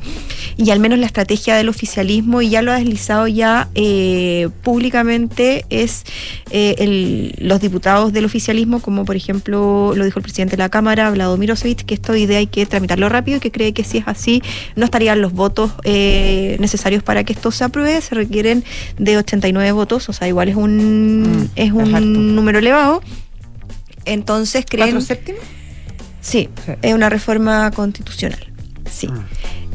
[0.57, 5.65] y al menos la estrategia del oficialismo, y ya lo ha deslizado ya eh, públicamente,
[5.69, 6.03] es
[6.51, 10.69] eh, el- los diputados del oficialismo, como por ejemplo lo dijo el presidente de la
[10.69, 13.99] Cámara, Vladimir Osevich, que esta idea hay que tramitarlo rápido y que cree que si
[13.99, 14.41] es así,
[14.75, 18.63] no estarían los votos eh, necesarios para que esto se apruebe, se requieren
[18.97, 20.71] de 89 votos, o sea, igual es un,
[21.21, 23.01] Mm, es un número elevado.
[24.05, 24.89] Entonces creen...
[24.91, 25.41] ¿Cuatro séptimos?
[26.21, 26.73] Sí, Sí.
[26.81, 28.51] es una reforma constitucional.
[28.89, 29.09] Sí.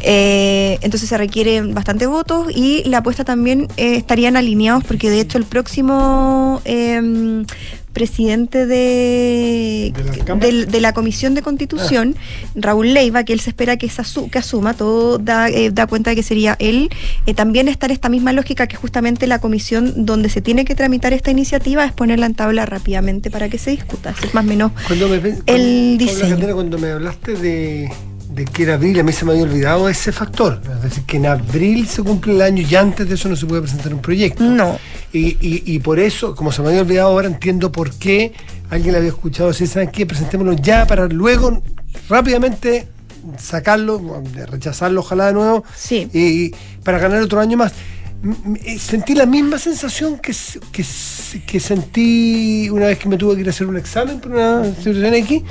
[0.08, 5.20] Eh, entonces se requieren bastante votos y la apuesta también eh, estarían alineados porque de
[5.20, 7.44] hecho el próximo eh,
[7.92, 9.92] presidente de,
[10.38, 12.14] ¿De la de la Comisión de Constitución,
[12.54, 15.86] Raúl Leiva, que él se espera que, se asu- que asuma, todo da, eh, da
[15.86, 16.90] cuenta de que sería él,
[17.24, 20.74] eh, también está en esta misma lógica que justamente la comisión donde se tiene que
[20.74, 24.10] tramitar esta iniciativa es ponerla en tabla rápidamente para que se discuta.
[24.10, 26.54] Así es más o menos me, El cuando- diseño.
[26.54, 27.90] Cuando me hablaste de,
[28.36, 30.60] de que era abril, a mí se me había olvidado ese factor.
[30.76, 33.46] Es decir, que en abril se cumple el año y antes de eso no se
[33.46, 34.44] puede presentar un proyecto.
[34.44, 34.78] No.
[35.12, 38.32] Y, y- y por eso, como se me había olvidado ahora, entiendo por qué
[38.68, 40.04] alguien le había escuchado decir, ¿saben qué?
[40.04, 41.62] Presentémoslo ya para luego
[42.10, 42.88] rápidamente
[43.38, 46.08] sacarlo, rechazarlo ojalá de nuevo, Sí.
[46.12, 46.50] y
[46.84, 47.72] para ganar otro año más.
[48.64, 50.34] Eh, Sentí la misma sensación que,
[50.72, 50.84] que,
[51.46, 54.64] que sentí una vez que me tuve que ir a hacer un examen por una
[54.64, 55.42] situación X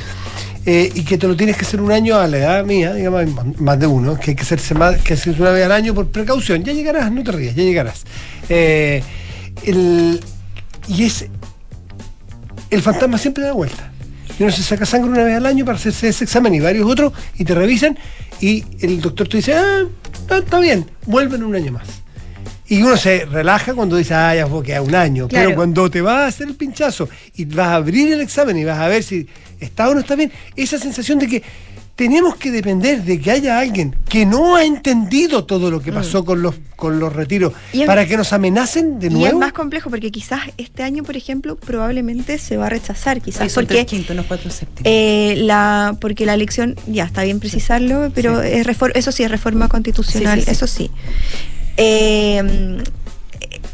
[0.65, 3.23] eh, y que te lo tienes que hacer un año a la edad mía, digamos,
[3.59, 6.07] más- de uno, que hay que hacerse más, que hacerse una vez al año por
[6.09, 6.63] precaución.
[6.63, 8.03] Ya llegarás, no te rías, ya llegarás.
[8.49, 9.03] Eh,
[9.63, 10.19] el-
[10.87, 11.25] y es
[12.69, 13.91] el fantasma siempre da vuelta.
[14.37, 16.89] Y uno se saca sangre una vez al año para hacerse ese examen y varios
[16.89, 17.97] otros y te revisan
[18.41, 21.87] y el doctor te dice, ah, está, está bien, vuelven un año más.
[22.67, 25.27] Y uno se relaja cuando dice, ah, ya fue que a un año.
[25.27, 25.45] Claro.
[25.49, 28.65] Pero cuando te vas a hacer el pinchazo y vas a abrir el examen y
[28.65, 29.27] vas a ver si
[29.59, 31.43] está o no está bien, esa sensación de que
[31.95, 36.25] tenemos que depender de que haya alguien que no ha entendido todo lo que pasó
[36.25, 37.77] con los con los retiros Mm.
[37.77, 39.39] Y es- para que nos amenacen de Y es nuevo.
[39.39, 43.55] más complejo porque quizás este año, por ejemplo, probablemente se va a rechazar, quizás Sí,
[43.55, 44.51] porque tres quintos, no cuatro
[44.83, 49.69] eh, la porque la elección ya está bien precisarlo, pero es eso sí es reforma
[49.69, 50.51] constitucional, Sí, sí, sí.
[50.51, 50.91] eso sí.
[51.77, 52.77] Eh,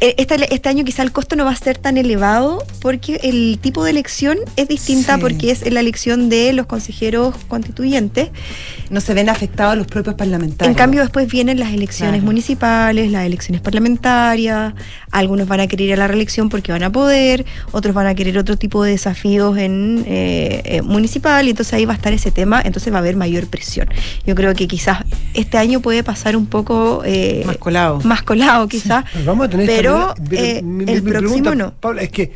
[0.01, 3.83] este, este año quizá el costo no va a ser tan elevado porque el tipo
[3.83, 5.21] de elección es distinta Sí.
[5.21, 8.29] porque es la elección de los consejeros constituyentes.
[8.89, 10.71] No se ven afectados los propios parlamentarios.
[10.71, 12.25] En cambio, después vienen las elecciones Claro.
[12.25, 14.73] municipales, las elecciones parlamentarias.
[15.11, 18.15] Algunos van a querer ir a la reelección porque van a poder, otros van a
[18.15, 22.11] querer otro tipo de desafíos en eh, eh, municipal, y entonces ahí va a estar
[22.13, 23.87] ese tema, entonces va a haber mayor presión.
[24.25, 24.99] Yo creo que quizás
[25.33, 27.99] este año puede pasar un poco eh, Más colado.
[28.03, 29.81] más colado, quizás, Pues vamos a tener esta
[30.29, 31.73] pero eh, mi- mi- el mi próximo pregunta, no.
[31.79, 32.31] Paula, es que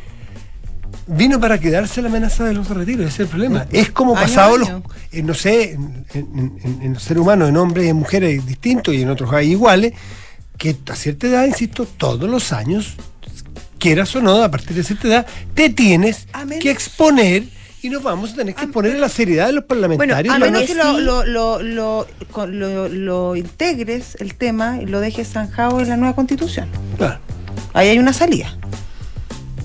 [1.08, 3.66] vino para quedarse la amenaza de los retiros, ese es el problema.
[3.70, 4.68] Es como Año pasado los,
[5.12, 8.44] eh, no sé, en, en- en- en el ser humano, en hombres y en mujeres
[8.46, 9.92] distintos y en otros hay iguales,
[10.58, 12.94] que a cierta edad, insisto, todos los años,
[13.78, 16.26] quieras o no, a partir de cierta edad, te tienes
[16.60, 17.44] que exponer
[17.82, 20.32] y nos vamos a tener que exponer a la seriedad de los parlamentarios.
[20.32, 24.86] a A menos que lo, lo, lo, lo, con- lo- lo integres el tema y
[24.86, 26.68] lo dejes zanjado en la nueva constitución.
[26.96, 27.20] Claro.
[27.76, 28.48] Ahí hay una salida.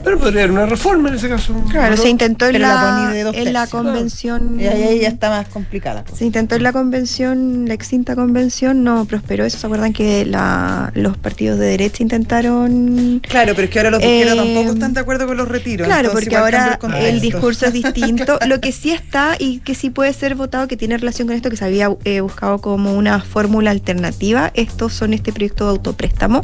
[0.04, 1.54] Pero podría haber una reforma en ese caso.
[1.70, 4.60] Claro, se intentó en la en la convención.
[4.60, 6.04] Y ahí, ya está más complicada.
[6.14, 9.58] Se intentó en la convención, la extinta convención, no prosperó eso.
[9.58, 14.02] ¿Se acuerdan que la- los partidos de derecha intentaron Claro, pero es que ahora los
[14.02, 15.86] de Eh, tampoco están de acuerdo con los retiros.
[15.88, 18.40] Claro, entonces porque ahora el discurso es distinto.
[18.48, 21.50] Lo que sí está y que sí puede ser votado, que tiene relación con esto,
[21.50, 26.42] que se había eh, buscado como una fórmula alternativa, estos son este proyecto de autopréstamo,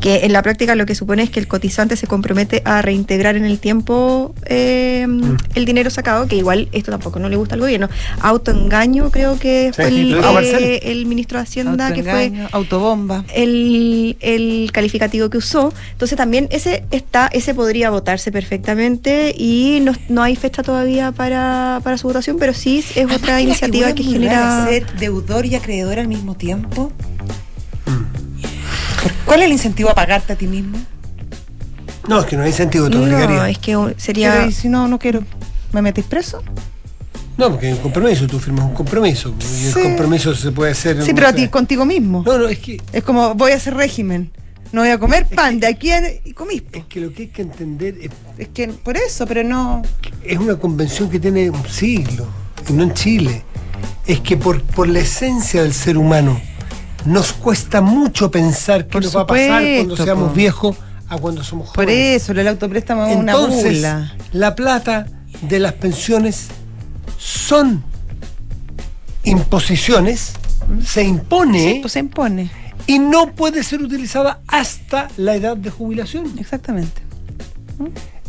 [0.00, 2.95] que en la práctica lo que supone es que el cotizante se compromete a reinvertir
[2.96, 5.36] reintegrar en el tiempo eh, Mm.
[5.54, 7.88] el dinero sacado, que igual esto tampoco no le gusta al gobierno.
[8.20, 13.24] Autoengaño, creo que Sí, fue el, eh, el ministro de Hacienda, que fue Autoengaño, autobomba.
[13.34, 15.72] el, el calificativo que usó.
[15.92, 21.80] Entonces también ese está, ese podría votarse perfectamente y no, no hay fecha todavía para,
[21.84, 24.66] para su votación, pero sí es otra iniciativa que genera.
[24.66, 26.90] ser deudor y acreedor al mismo tiempo?
[29.24, 30.78] ¿Cuál es el incentivo a pagarte a ti mismo?
[32.08, 33.36] No, es que no hay sentido, te obligaría.
[33.36, 34.32] No, es que sería.
[34.32, 35.22] Pero, ¿y si no, no quiero,
[35.72, 36.42] ¿me metes preso?
[37.36, 39.34] No, porque hay un compromiso, tú firmas un compromiso.
[39.40, 39.82] Y el Sí.
[39.82, 41.02] compromiso se puede hacer.
[41.02, 41.36] Sí, pero a sé.
[41.36, 42.22] ti contigo mismo.
[42.24, 44.30] No, no, es que, Es como voy a hacer régimen.
[44.72, 46.00] No voy a comer pan de aquí a...
[46.24, 46.62] y comís.
[46.72, 49.82] es que lo que hay que entender es, Es que por eso, pero no.
[50.24, 52.26] es una convención que tiene un siglo,
[52.68, 53.42] y no en Chile.
[54.06, 56.40] Es que por, por la esencia del ser humano
[57.04, 60.34] nos cuesta mucho pensar qué Por nos va a pasar cuando seamos po.
[60.34, 60.76] viejos
[61.08, 62.22] a cuando somos Por jóvenes.
[62.22, 64.12] eso, el autopréstamo es una burla.
[64.32, 65.06] la plata
[65.42, 66.48] de las pensiones
[67.18, 67.82] son
[69.24, 70.32] imposiciones,
[70.84, 72.50] se impone Sí, pues se impone.
[72.86, 76.38] y no puede ser utilizada hasta la edad de jubilación.
[76.38, 77.02] Exactamente.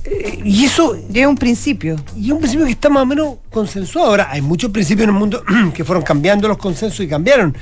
[0.09, 1.97] Eh, y eso Llega un principio.
[2.15, 4.09] y es un principio que está más o menos consensuado.
[4.09, 5.43] Ahora, hay muchos principios en el mundo
[5.73, 7.55] que fueron cambiando los consensos y cambiaron.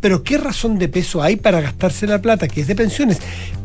[0.00, 3.18] Pero ¿qué razón de peso hay para gastarse la plata, que es de pensiones?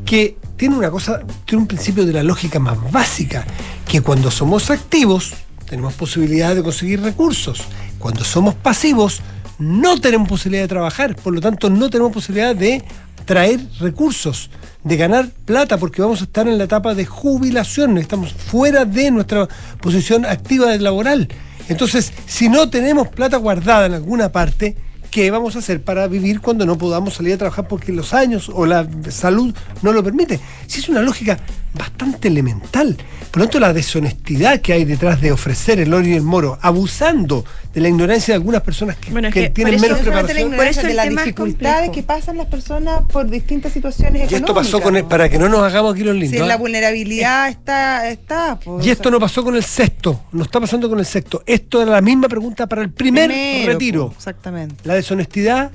[0.06, 3.46] Que tiene una cosa, tiene un principio de la lógica más básica,
[3.88, 5.34] que cuando somos activos
[5.68, 7.62] tenemos posibilidad de conseguir recursos.
[8.00, 9.22] Cuando somos pasivos
[9.60, 12.84] no tenemos posibilidad de trabajar, por lo tanto no tenemos posibilidad de
[13.26, 14.50] traer recursos,
[14.88, 19.12] de ganar plata, porque vamos a estar en la etapa de jubilación, estamos fuera de
[19.12, 19.48] nuestra
[19.82, 21.28] posición activa laboral.
[21.68, 24.78] Entonces, si no tenemos plata guardada en alguna parte,
[25.12, 28.50] ¿qué vamos a hacer para vivir cuando no podamos salir a trabajar porque los años
[28.54, 30.40] o la salud no lo permite?
[30.68, 31.38] Si es una lógica
[31.78, 32.98] bastante elemental.
[33.32, 36.58] Por lo tanto, la deshonestidad que hay detrás de ofrecer el oro y el moro,
[36.62, 40.04] abusando de la ignorancia de algunas personas que, Bueno, es que que tienen menos la
[40.04, 40.52] preparación.
[40.56, 44.40] Por eso de el las dificultades que pasan las personas por distintas situaciones Y económicas.
[44.42, 46.48] esto pasó con el, para que no nos hagamos aquí los Si lindos.
[46.48, 46.58] la ¿ah?
[46.58, 48.60] vulnerabilidad está, está.
[48.60, 51.44] po, Y esto no pasó con el sexto, no está pasando con el sexto.
[51.46, 54.08] Esto era la misma pregunta para el primer primero, retiro.
[54.10, 54.76] po, exactamente.
[54.84, 55.72] La deshonestidad,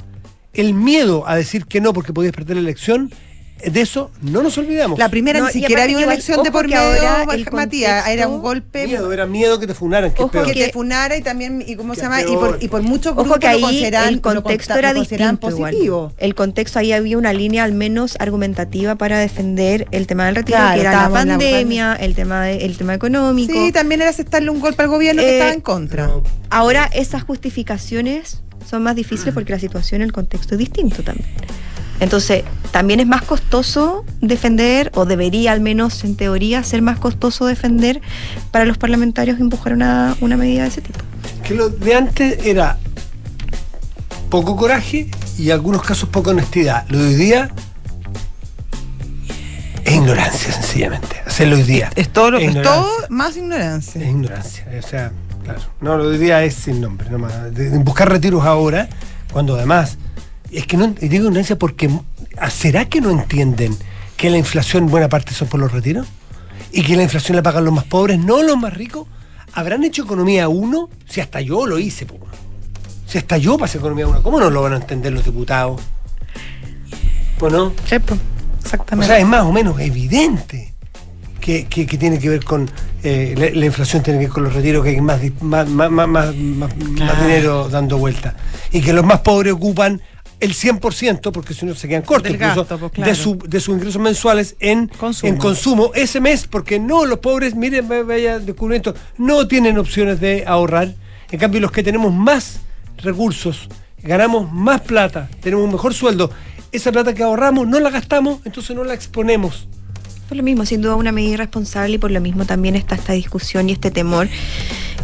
[0.55, 3.12] el miedo a decir que no porque podías perder la elección,
[3.70, 4.98] de eso no nos olvidamos.
[4.98, 8.09] La primera No, ni siquiera había una elección de ojo por que medio, ahora Matías.
[8.09, 10.46] Era un golpe miedo, era miedo que te funaran, que es Ojo peor.
[10.46, 12.83] que que- te funara y también, y cómo Que se llama, y por, y por
[12.83, 16.12] muchos Ojo grupos que lo ahí el contexto era distinto positivo.
[16.18, 20.59] El contexto ahí había una línea al menos argumentativa para defender el tema del retiro,
[20.59, 23.53] Claro, que era la pandemia, el tema de- el tema económico.
[23.53, 26.11] Sí, también era aceptarle un golpe al gobierno que Eh, estaba en contra.
[26.51, 31.29] Ahora esas justificaciones son más difíciles porque la situación, el contexto es distinto también.
[32.03, 37.47] Entonces, también es más costoso defender, o debería al menos en teoría ser más costoso
[37.47, 38.01] defender
[38.51, 40.99] para los parlamentarios empujar una, una medida de ese tipo.
[41.45, 42.77] que lo de antes era
[44.31, 46.85] poco coraje y en algunos casos poca honestidad.
[46.88, 47.51] Lo de hoy día
[49.85, 51.17] es ignorancia, sencillamente.
[51.27, 51.91] Hacerlo hoy día.
[51.97, 54.01] Es todo, lo- es todo más ignorancia.
[54.03, 54.67] Es ignorancia.
[54.79, 55.12] O sea,
[55.45, 55.61] claro.
[55.81, 57.09] No, lo de hoy día es sin nombre.
[57.11, 57.55] nomás.
[57.55, 58.88] De, de buscar retiros ahora,
[59.33, 59.99] cuando además.
[60.53, 61.91] Es que no digo ignorancia porque.
[62.51, 63.77] ¿Será que no entienden
[64.17, 66.07] que la inflación en buena parte son por los retiros?
[66.73, 69.07] ¿Y que la inflación la pagan los más pobres, no los más ricos?
[69.55, 70.88] ¿Habrán hecho economía uno?
[71.09, 72.19] Si hasta yo lo hice, po.
[73.07, 75.81] Si hasta yo pasé economía uno, ¿cómo no lo van a entender los diputados?
[77.38, 77.73] Pues no.
[77.88, 79.07] Sí, pues, O exactamente.
[79.07, 80.73] sea, es más o menos evidente
[81.41, 82.71] que, que- que tiene que ver con
[83.03, 85.91] eh, la, la inflación, tiene que ver con los retiros, que hay más, más, más,
[85.91, 87.23] más, más- más- más Claro.
[87.23, 88.35] dinero dando vuelta.
[88.71, 90.01] Y que los más pobres ocupan
[90.43, 93.11] el 100%, porque si no se quedan cortos Del incluso, gasto, pues, claro.
[93.11, 95.33] de, su- de sus ingresos mensuales en Consumo.
[95.33, 100.45] en consumo ese mes, porque no, los pobres, miren, vaya descubrimiento, no tienen opciones de
[100.47, 100.95] ahorrar.
[101.31, 102.61] En cambio, los que tenemos más
[102.99, 103.69] recursos,
[104.03, 106.31] ganamos más plata, tenemos un mejor sueldo,
[106.73, 109.69] esa plata que ahorramos no la gastamos, entonces no la exponemos.
[110.29, 113.13] Por lo mismo, sin duda una medida irresponsable y por lo mismo también está esta
[113.13, 114.29] discusión y este temor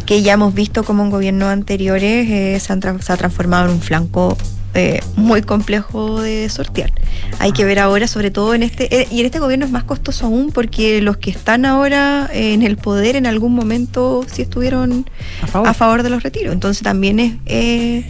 [0.05, 3.65] que ya hemos visto como en gobiernos anteriores eh, se, han tra- se ha transformado
[3.67, 4.35] en un flanco
[4.73, 6.91] eh, muy complejo de sortear.
[7.39, 9.83] Hay que ver ahora, sobre todo en este, eh, y en este gobierno es más
[9.83, 14.41] costoso aún porque los que están ahora eh, en el poder en algún momento sí
[14.41, 15.05] estuvieron
[15.41, 15.67] A favor.
[15.69, 16.53] a favor de los retiros.
[16.53, 18.05] Entonces también es, eh,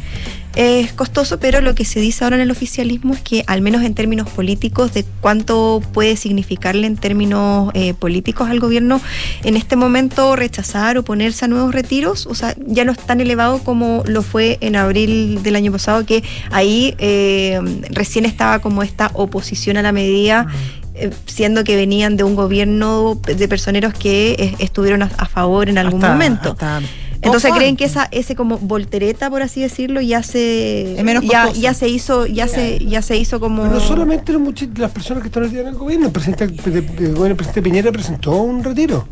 [0.62, 3.84] es costoso, pero lo que se dice ahora en el oficialismo es que al menos
[3.84, 9.00] en términos políticos, de cuánto puede significarle en términos eh, políticos al gobierno
[9.46, 13.22] en este momento rechazar o ponerse a nuevos retiros, o sea, ya no es tan
[13.22, 17.60] elevado como lo fue en abril del año pasado, que ahí eh,
[17.92, 20.48] recién estaba como esta oposición a la medida.
[20.96, 25.70] eh, siendo que venían de un gobierno de personeros que eh, estuvieron a, a favor
[25.70, 26.50] en algún Hasta- momento.
[26.52, 26.82] hasta
[27.22, 31.90] Entonces creen que esa ese como voltereta por así decirlo ya se ya, ya se
[31.90, 34.42] hizo ya se ya se hizo como Pero no solamente los
[34.78, 36.56] las personas que están en el gobierno, el presidente, el,
[37.36, 39.08] presidente Piñera presentó un retiro.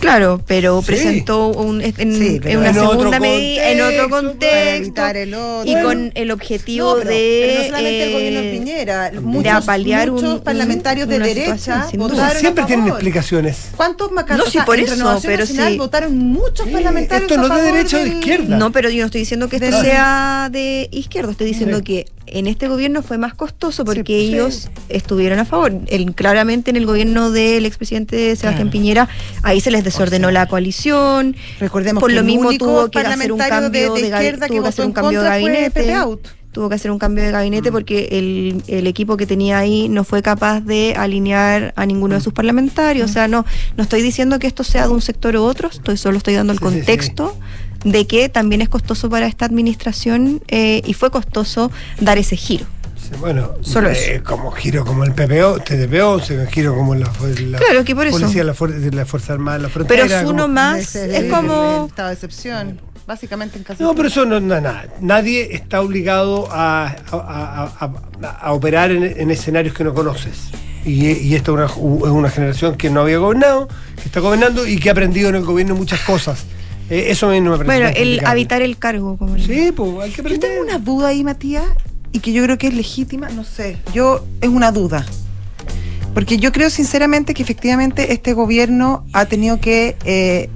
[0.00, 0.86] Claro, pero Sí.
[0.86, 5.62] presentó un, en, Sí, en pero una en segunda medida, en otro contexto, el otro.
[5.70, 8.52] y Bueno, con el objetivo No, pero- de, pero no solamente el gobierno de eh,
[8.58, 12.64] Piñera, de muchos, apalear un- muchos un- parlamentarios de una derecha situación, votaron a Siempre
[12.64, 13.56] tienen explicaciones.
[13.76, 14.46] ¿Cuántos macaros?
[14.46, 15.76] No, sí, por en eso, pero sí.
[15.76, 18.56] votaron muchos Sí, parlamentarios esto no es de derecha o de izquierda.
[18.56, 21.84] No, pero yo no estoy diciendo que esto De- sea de izquierda, estoy diciendo Sí.
[21.84, 24.34] que en este gobierno fue más costoso porque Sí, sí.
[24.34, 25.72] ellos estuvieron a favor.
[25.88, 28.70] El- claramente en el gobierno del expresidente Sebastián Claro.
[28.70, 29.08] Piñera,
[29.42, 31.36] ahí se les desordenó O sea, la coalición.
[31.58, 34.14] Recordemos Por que lo mismo único tuvo que hacer un cambio de, de, de gabi-
[34.20, 35.94] izquierda que tuvo que hacer un cambio de gabinete.
[36.52, 37.72] Tuvo que hacer un cambio de gabinete Mm.
[37.72, 42.18] porque el, el equipo que tenía ahí no fue capaz de alinear a ninguno Mm.
[42.18, 43.08] de sus parlamentarios.
[43.08, 45.96] O sea, no, no estoy diciendo que esto sea de un sector u otro, estoy
[45.96, 46.80] solo estoy dando el Sí, sí, sí.
[47.84, 52.66] De que también es costoso para esta administración eh, y fue costoso dar ese giro.
[53.18, 54.24] Bueno, Solo eh, eso.
[54.24, 57.10] como giro como el PPO, TDPO, se giro como la,
[57.48, 58.18] la Claro, que por eso.
[58.20, 60.04] policía, la, fuer- de la Fuerza Armada, la frontera.
[60.04, 61.82] Pero es uno como- más, es como...
[61.84, 64.84] el estado de excepción, básicamente en caso No, de- pero eso no es nada.
[65.00, 67.86] Nadie está obligado a, a- a-
[68.24, 70.36] a- a operar en, en escenarios que no conoces.
[70.84, 73.66] Y, y esta es una, una generación que no había gobernado,
[73.96, 76.44] que está gobernando y que ha aprendido en el gobierno muchas cosas.
[76.90, 79.72] Eh, eso a mí no me parece Bueno, el habitar el cargo, como le- Sí,
[79.72, 80.40] pues hay que Yo aprender.
[80.50, 81.64] tengo una duda ahí, Matías,
[82.12, 85.06] y que yo creo que es legítima, no sé, yo es una duda.
[86.14, 90.50] Porque yo creo sinceramente que efectivamente este gobierno ha tenido que eh,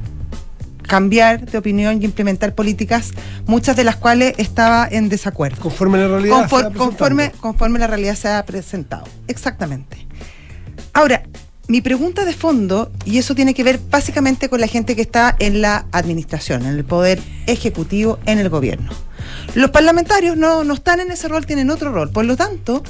[0.82, 3.12] cambiar de opinión y implementar políticas,
[3.46, 5.60] muchas de las cuales estaba en desacuerdo.
[5.62, 6.34] Conforme la realidad.
[6.34, 6.78] Confor- se presentando.
[6.84, 9.04] conforme, conforme la realidad se ha presentado.
[9.28, 10.06] Exactamente.
[10.92, 11.22] Ahora,
[11.66, 15.35] mi pregunta de fondo, y eso tiene que ver básicamente con la gente que está
[15.38, 18.92] en la administración, en el poder ejecutivo, en el gobierno.
[19.55, 22.11] Los parlamentarios no, no están en ese rol, tienen otro rol.
[22.11, 22.83] Por lo tanto,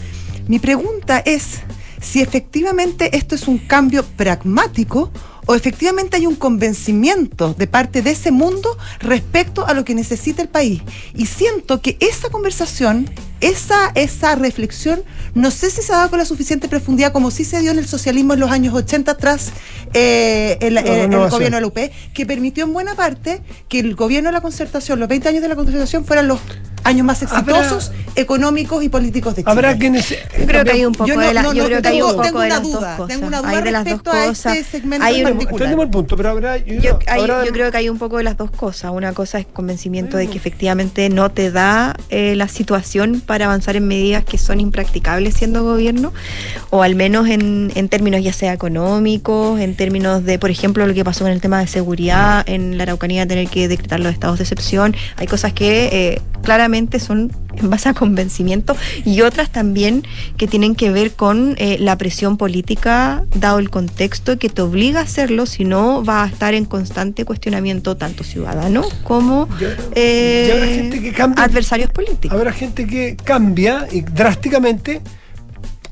[0.49, 1.61] mi pregunta es
[2.01, 5.11] si efectivamente esto es un cambio pragmático
[5.47, 10.43] o efectivamente hay un convencimiento de parte de ese mundo respecto a lo que necesita
[10.43, 10.83] el país.
[11.15, 13.11] Y siento que esa conversación,
[13.49, 15.03] esa, esa reflexión,
[15.35, 17.79] no sé si se ha dado con la suficiente profundidad como sí se dio en
[17.79, 19.51] el socialismo en los años 80 tras
[19.93, 21.31] eh, el, La el- el renovación.
[21.31, 21.79] gobierno de la UP,
[22.13, 25.49] que permitió en buena parte que el gobierno de la concertación, los 20 años de
[25.49, 26.39] la concertación, fueran los
[26.85, 29.51] años más Habrá- exitosos, económicos y políticos de Chile.
[29.53, 30.11] Habrá quienes.
[30.11, 31.89] Yo creo que hay un poco Yo no- de la, no, yo no, creo que
[31.89, 33.09] hay tengo- un poco tengo de una las duda, dos cosas.
[33.09, 34.59] tengo una duda hay de las dos a este cosas.
[34.71, 35.73] segmento Hay en particular.
[35.81, 36.59] El punto, pero habrá.
[36.59, 38.91] Yo, Yo, hay- habrá- yo creo que hay un poco de las dos cosas.
[38.93, 43.77] Una cosa es convencimiento de que efectivamente no te da eh, la situación para avanzar
[43.77, 46.13] en medidas que son impracticables siendo gobierno,
[46.71, 50.95] o al menos en, en términos ya sea económicos, en términos de, por ejemplo, lo
[50.95, 54.39] que pasó con el tema de seguridad en la Araucanía, tener que decretar los estados
[54.39, 54.95] de excepción.
[55.17, 60.03] Hay cosas que eh, claramente son en base a convencimiento y otras también
[60.37, 65.01] que tienen que ver con eh, la presión política, dado el contexto, que te obliga
[65.01, 70.45] a hacerlo, si no va a estar en constante cuestionamiento tanto ciudadano como Ya- eh,
[70.49, 71.45] ya habrá gente que cambia.
[71.45, 72.37] adversarios políticos.
[72.37, 75.01] Habrá gente que cambia y drásticamente,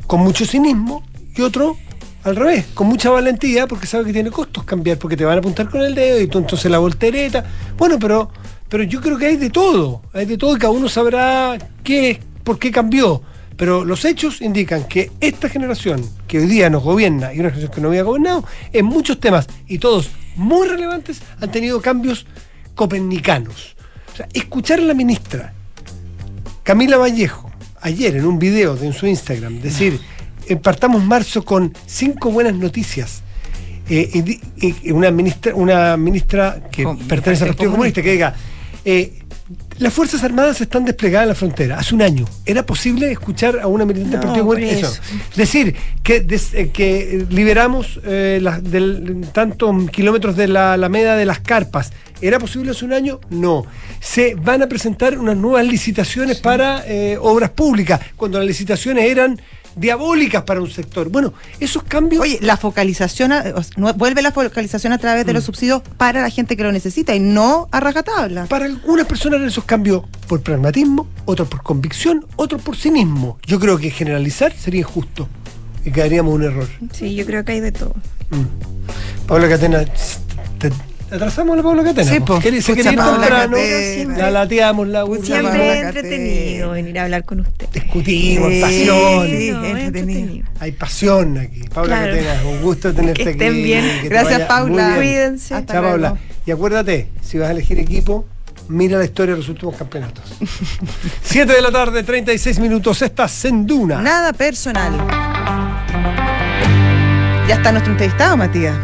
[0.06, 1.02] con mucho cinismo,
[1.36, 1.76] y otro
[2.24, 5.38] al revés, con mucha valentía, porque sabe que tiene costos cambiar, porque te van a
[5.38, 7.44] apuntar con el dedo y tú entonces la voltereta.
[7.76, 8.30] Bueno, pero,
[8.72, 12.18] pero yo creo que hay de todo, hay de todo y cada uno sabrá qué,
[12.42, 13.20] por qué cambió.
[13.54, 17.70] Pero los hechos indican que esta generación que hoy día nos gobierna y una generación
[17.70, 22.24] que no había gobernado, en muchos temas, y todos muy relevantes, han tenido cambios
[22.74, 23.76] copernicanos.
[24.10, 25.52] O sea, escuchar a la ministra
[26.62, 27.50] Camila Vallejo,
[27.82, 30.00] ayer en un video de en su Instagram, decir,
[30.48, 33.22] eh, partamos marzo con cinco buenas noticias.
[33.86, 34.40] Eh,
[34.92, 38.34] una ministra, una ministra que Com- pertenece al Partido Partido Comunista, que diga,
[38.84, 39.18] eh,
[39.78, 41.78] las Fuerzas Armadas están desplegadas en la frontera.
[41.78, 42.24] Hace un año.
[42.46, 44.88] ¿Era posible escuchar a una militante del No, Partido Comunista?
[44.88, 45.00] eso.
[45.36, 51.40] Decir que, des- eh, que liberamos eh, del- tantos kilómetros de la Alameda de las
[51.40, 51.92] Carpas.
[52.20, 53.20] ¿Era posible hace un año?
[53.30, 53.66] No.
[54.00, 59.40] Se van a presentar unas nuevas licitaciones para eh, obras públicas, cuando las licitaciones eran
[59.76, 61.08] diabólicas para un sector.
[61.08, 62.22] Bueno, esos cambios...
[62.22, 65.26] Oye, la focalización, a- o sea, no- vuelve la focalización a través Mm.
[65.26, 68.46] de los subsidios para la gente que lo necesita y no a rajatabla.
[68.46, 73.38] Para algunas personas eran esos cambios por pragmatismo, otros por convicción, otros por cinismo.
[73.46, 75.28] Yo creo que generalizar sería injusto
[75.84, 76.68] y quedaríamos un error.
[76.92, 77.94] Sí, yo creo que hay de todo.
[78.30, 79.26] Mm.
[79.26, 79.84] Paula Catena,
[80.58, 80.70] te-
[81.12, 82.10] Atrasamos la Paula Catena.
[82.10, 82.38] Sí, po.
[82.38, 83.56] quería ir Paula temprano.
[84.16, 87.68] La lateamos, la Paula Siempre es entretenido venir a hablar con usted.
[87.72, 88.60] discutimos, Sí.
[88.60, 89.26] pasión.
[89.26, 90.46] Sí, No, entretenido.
[90.60, 91.60] Hay pasión aquí.
[91.72, 92.14] Paula Claro.
[92.16, 93.38] Catena, un gusto tenerte Que aquí.
[93.38, 93.84] estén bien.
[94.02, 94.86] que Gracias, Paula.
[94.88, 94.96] bien.
[94.96, 95.54] Cuídense.
[95.54, 96.16] Hasta Chao, Paula.
[96.46, 98.24] Y acuérdate, si vas a elegir equipo,
[98.68, 100.24] mira la historia de los últimos campeonatos.
[101.24, 103.02] 7 de la tarde, 36 minutos.
[103.02, 104.00] Estás en Duna.
[104.00, 104.92] Nada personal.
[107.48, 108.74] Ya está nuestro entrevistado, Matías.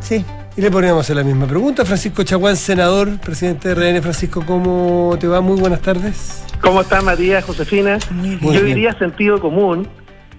[0.00, 0.22] Sí.
[0.58, 1.84] Y le ponemos hacer la misma pregunta.
[1.84, 4.02] Francisco Chaguán, senador, presidente de RN.
[4.02, 5.40] Francisco, ¿cómo te va?
[5.40, 6.42] Muy buenas tardes.
[6.60, 8.00] ¿Cómo está Matías, Josefina?
[8.10, 8.52] Muy bien.
[8.54, 9.86] Yo diría sentido común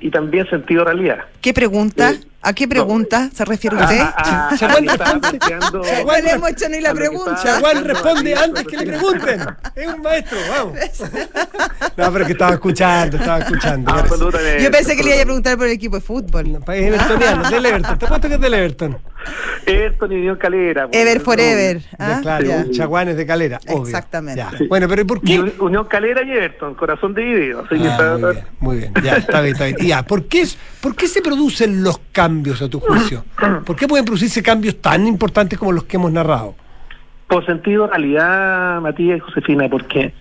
[0.02, 1.20] y también sentido realidad.
[1.40, 2.12] ¿Qué pregunta?
[2.12, 2.29] Sí.
[2.42, 4.00] ¿A qué pregunta se refiere usted?
[4.00, 5.40] A- a- a- Chaguán, a- estaba responde.
[5.40, 7.36] planteando- Chaguán, No le hemos hecho ni la pregunta.
[7.44, 9.42] Chaguán responde antes que le pregunten.
[9.76, 10.78] Es un maestro, vamos.
[11.98, 13.92] No, pero es que estaba escuchando, estaba escuchando.
[13.92, 14.64] Absolutamente.
[14.64, 16.60] Yo pensé que le iba a preguntar por el equipo de fútbol.
[16.66, 18.00] País evertoniano, del Everton.
[18.00, 18.98] Te apuesto que es del Everton.
[19.66, 20.88] Everton y Unión Calera.
[20.88, 21.78] pues, Ever no, forever.
[21.80, 22.20] De- ¿ah?
[22.22, 22.48] claro.
[22.72, 23.84] Chaguán es de Calera, obvio.
[23.88, 24.38] Exactamente.
[24.40, 24.50] Ya.
[24.70, 25.40] Bueno, pero ¿y por qué?
[25.42, 27.66] Un- Unión Calera y Everton, corazón dividido.
[27.66, 28.94] Así que Ah, está- muy bien, muy bien.
[29.04, 29.78] Ya, está bien, está bien.
[29.82, 32.29] Y Ya, ¿por qué, es- ¿por qué se producen los cambios
[32.62, 33.24] a tu juicio?
[33.66, 36.56] ¿Por qué pueden producirse cambios tan importantes como los que hemos narrado?
[37.28, 40.14] Por sentido realidad, Matías y Josefina, porque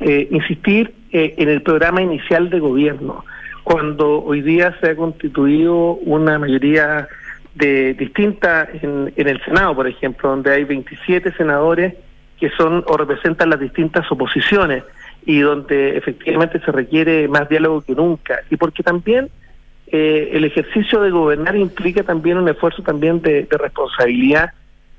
[0.00, 3.24] eh, insistir eh, en el programa inicial de gobierno,
[3.62, 7.08] cuando hoy día se ha constituido una mayoría
[7.54, 11.94] de distinta en, en el Senado, por ejemplo, donde hay 27 senadores
[12.38, 14.82] que son o representan las distintas oposiciones
[15.26, 19.30] y donde efectivamente se requiere más diálogo que nunca y porque también
[19.96, 24.46] eh, el ejercicio de gobernar implica también un esfuerzo también de, responsabilidad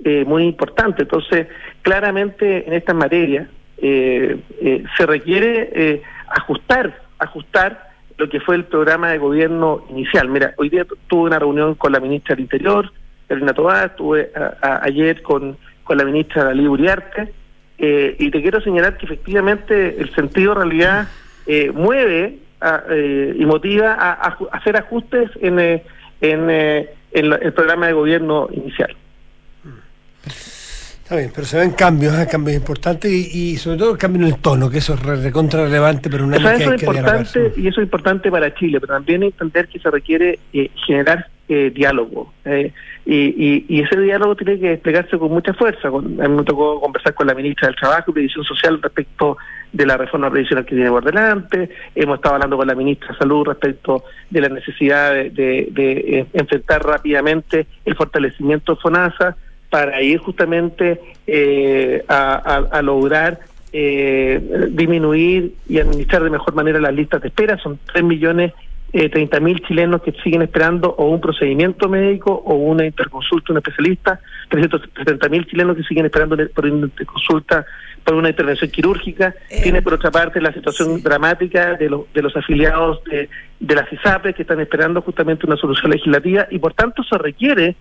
[0.06, 1.04] eh, muy importante.
[1.04, 1.48] Entonces,
[1.82, 3.42] claramente en esta materia
[3.78, 6.02] eh, eh, se requiere eh,
[6.40, 6.86] ajustar,
[7.20, 7.70] ajustar
[8.18, 10.30] lo que fue el programa de gobierno inicial.
[10.30, 12.90] Mira, hoy día tu- tuve una reunión con la ministra del Interior,
[13.28, 14.32] Carolina Tobar, tuve
[14.62, 17.34] ayer con, con la ministra Dalí Uriarte,
[17.78, 21.10] eh, y te quiero señalar que efectivamente el sentido realidad
[21.74, 25.84] mueve a- eh, y motiva a, a hacer ajustes en, eh,
[26.22, 28.96] en, eh, en el programa de gobierno inicial.
[30.26, 32.28] Está bien, pero se ven cambios, ¿eh?
[32.30, 35.18] cambios importantes y, y sobre todo el cambio en el tono, que eso es re-
[35.22, 38.32] recontra relevante, pero una O sea, eso hay es que importante y eso es importante
[38.32, 42.34] para Chile, pero también entender que se requiere eh, generar eh, diálogo.
[42.46, 42.74] eh,
[43.06, 45.92] y, y- y ese diálogo tiene que desplegarse con mucha fuerza.
[45.92, 49.38] Con, a mí me tocó conversar con la ministra del Trabajo y Previsión Social respecto
[49.76, 51.70] de la reforma previsional que tiene por delante.
[51.94, 56.84] Hemos estado hablando con la ministra de Salud respecto de la necesidad de, eh, enfrentar
[56.86, 59.36] rápidamente el fortalecimiento de FONASA
[59.70, 63.40] para ir justamente eh, a lograr
[63.78, 67.58] eh, disminuir y administrar de mejor manera las listas de espera.
[67.58, 68.54] Son 3 millones
[68.94, 73.58] eh, 30 mil chilenos que siguen esperando o un procedimiento médico o una interconsulta, un
[73.58, 74.20] especialista,
[74.50, 77.66] 370 mil chilenos que siguen esperando por una interconsulta,
[78.04, 79.34] por una intervención quirúrgica.
[79.50, 81.02] Eh, Tiene por otra parte la situación sí.
[81.02, 83.28] dramática de, los de los afiliados de,
[83.60, 87.76] de las ISAPRES que están esperando justamente una solución legislativa y por tanto se requiere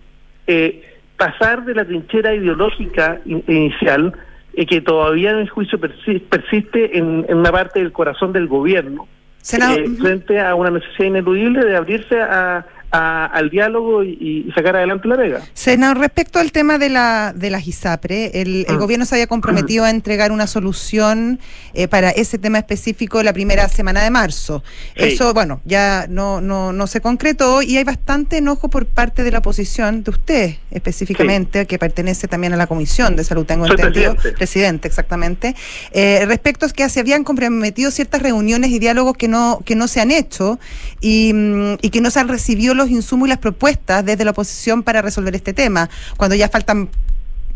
[0.47, 0.83] eh,
[1.17, 4.13] pasar de la trinchera ideológica in- inicial
[4.53, 8.47] eh, que todavía en el juicio persi- persiste en, en una parte del corazón del
[8.47, 9.07] gobierno
[9.53, 12.65] Eh, frente a una necesidad ineludible de abrirse a,
[12.95, 15.41] a- al diálogo y, y sacar adelante la vega.
[15.53, 18.79] Senador, respecto al tema de la de las ISAPRE, el, el Mm.
[18.79, 21.39] gobierno se había comprometido a entregar una solución
[21.73, 24.63] eh, para ese tema específico la primera semana de marzo.
[24.97, 25.03] Sí.
[25.05, 29.31] Eso, bueno, ya no, no, no se concretó y hay bastante enojo por parte de
[29.31, 33.75] la oposición, de usted específicamente, que pertenece también a la Comisión de Salud, tengo Soy
[33.75, 34.15] entendido.
[34.37, 34.87] presidente.
[34.87, 35.55] exactamente.
[35.91, 39.87] Eh, respecto a que se habían comprometido ciertas reuniones y diálogos que no, que no
[39.87, 40.59] se han hecho
[41.01, 44.31] y, mm, y que no se han recibido los insumos y las propuestas desde la
[44.31, 46.89] oposición para resolver este tema, cuando ya faltan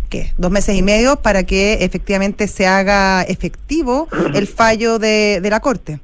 [0.10, 0.32] ¿qué?
[0.38, 5.60] dos meses y medio para que efectivamente se haga efectivo el fallo de, de la
[5.60, 6.00] Corte.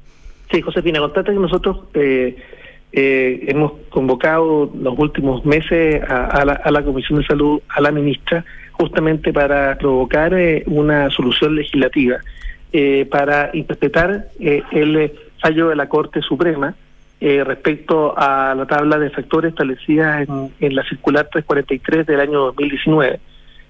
[0.50, 2.36] Sí, Josefina, contate que nosotros eh,
[2.92, 7.80] eh, hemos convocado los últimos meses a, a la, a la Comisión de Salud, a
[7.80, 12.18] la ministra, justamente para provocar eh, una solución legislativa,
[12.72, 16.74] eh, para interpretar eh, el fallo de la Corte Suprema
[17.20, 23.20] eh, respecto a la tabla de factores establecida en, la circular 343 del año 2019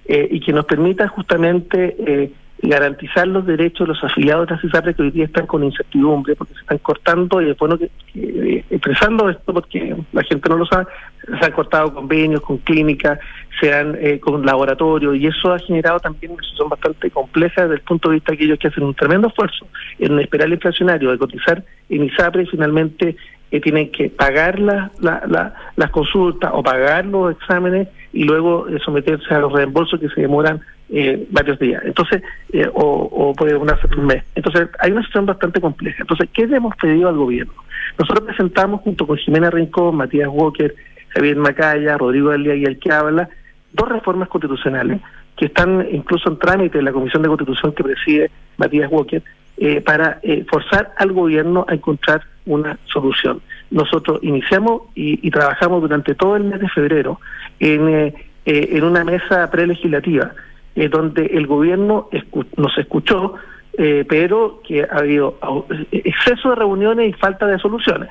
[0.05, 2.31] eh, y que nos permita justamente eh,
[2.61, 6.35] garantizar los derechos de los afiliados de las ISAPRES que hoy día están con incertidumbre
[6.35, 10.49] porque se están cortando y es bueno que, que, eh, expresando esto porque la gente
[10.49, 10.87] no lo sabe,
[11.23, 13.19] se han cortado convenios con clínicas,
[13.61, 17.75] se han eh, con laboratorios y eso ha generado también una situación bastante compleja desde
[17.75, 19.67] el punto de vista de aquellos que hacen un tremendo esfuerzo
[19.99, 23.15] en un espiral inflacionario de cotizar en ISAPRE y finalmente
[23.51, 28.67] eh, tienen que pagar la, la- la- las consultas o pagar los exámenes y luego
[28.67, 32.23] eh, someterse a los reembolsos que se demoran eh, varios días, entonces,
[32.53, 34.23] eh, o, o puede demorarse un mes.
[34.35, 35.97] Entonces, hay una situación bastante compleja.
[36.01, 37.53] Entonces, ¿qué le hemos pedido al gobierno?
[37.99, 40.73] Nosotros presentamos junto con Jimena Rincón, Matías Walker,
[41.09, 43.27] Javier Macaya, Rodrigo Alía y el que habla,
[43.73, 45.01] dos reformas constitucionales
[45.35, 49.21] que están incluso en trámite en la Comisión de Constitución que preside Matías Walker,
[49.57, 50.19] eh, para
[50.49, 53.41] forzar al gobierno a encontrar una solución.
[53.69, 57.19] Nosotros iniciamos y, trabajamos durante todo el mes de febrero
[57.59, 58.13] en, eh,
[58.45, 60.31] eh, en una mesa prelegislativa,
[60.75, 63.35] eh, donde el gobierno escu- nos escuchó,
[63.77, 65.37] eh, pero que ha habido
[65.91, 68.09] exceso de reuniones y falta de soluciones.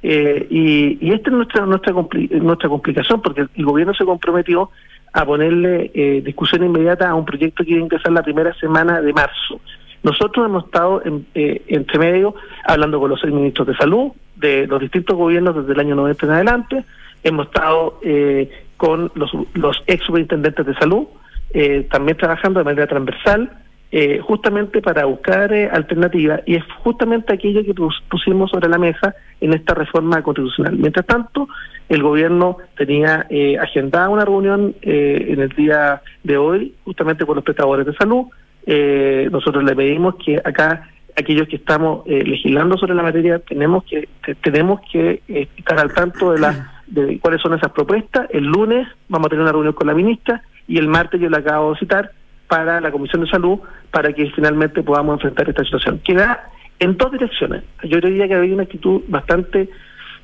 [0.00, 4.70] Y, y esta es nuestra nuestra compli- nuestra complicación porque el gobierno se comprometió
[5.12, 5.90] a ponerle
[6.24, 9.60] discusión inmediata a un proyecto que iba a empezar la primera semana de marzo.
[10.02, 12.34] Nosotros hemos estado en, eh, entre medio
[12.64, 16.26] hablando con los seis ministros de salud de los distintos gobiernos desde el año 90
[16.26, 16.84] en adelante.
[17.24, 21.06] Hemos estado eh, con los, los ex superintendentes de salud,
[21.52, 23.50] eh, también trabajando de manera transversal,
[23.90, 28.78] eh, justamente para buscar eh, alternativas, y es justamente aquello que pus- pusimos sobre la
[28.78, 30.76] mesa en esta reforma constitucional.
[30.76, 31.48] Mientras tanto,
[31.88, 37.34] el gobierno tenía eh, agendada una reunión eh, en el día de hoy, justamente con
[37.36, 38.26] los prestadores de salud.
[38.70, 43.82] Eh, nosotros le pedimos que acá aquellos que estamos eh, legislando sobre la materia tenemos
[43.84, 48.28] que te- tenemos que eh, estar al tanto de la de cuáles son esas propuestas.
[48.30, 51.38] El lunes vamos a tener una reunión con la ministra y el martes yo la
[51.38, 52.10] acabo de citar
[52.46, 53.58] para la Comisión de Salud
[53.90, 56.00] para que finalmente podamos enfrentar esta situación.
[56.04, 56.38] Que va
[56.78, 57.64] en dos direcciones.
[57.84, 59.68] Yo diría que había una actitud bastante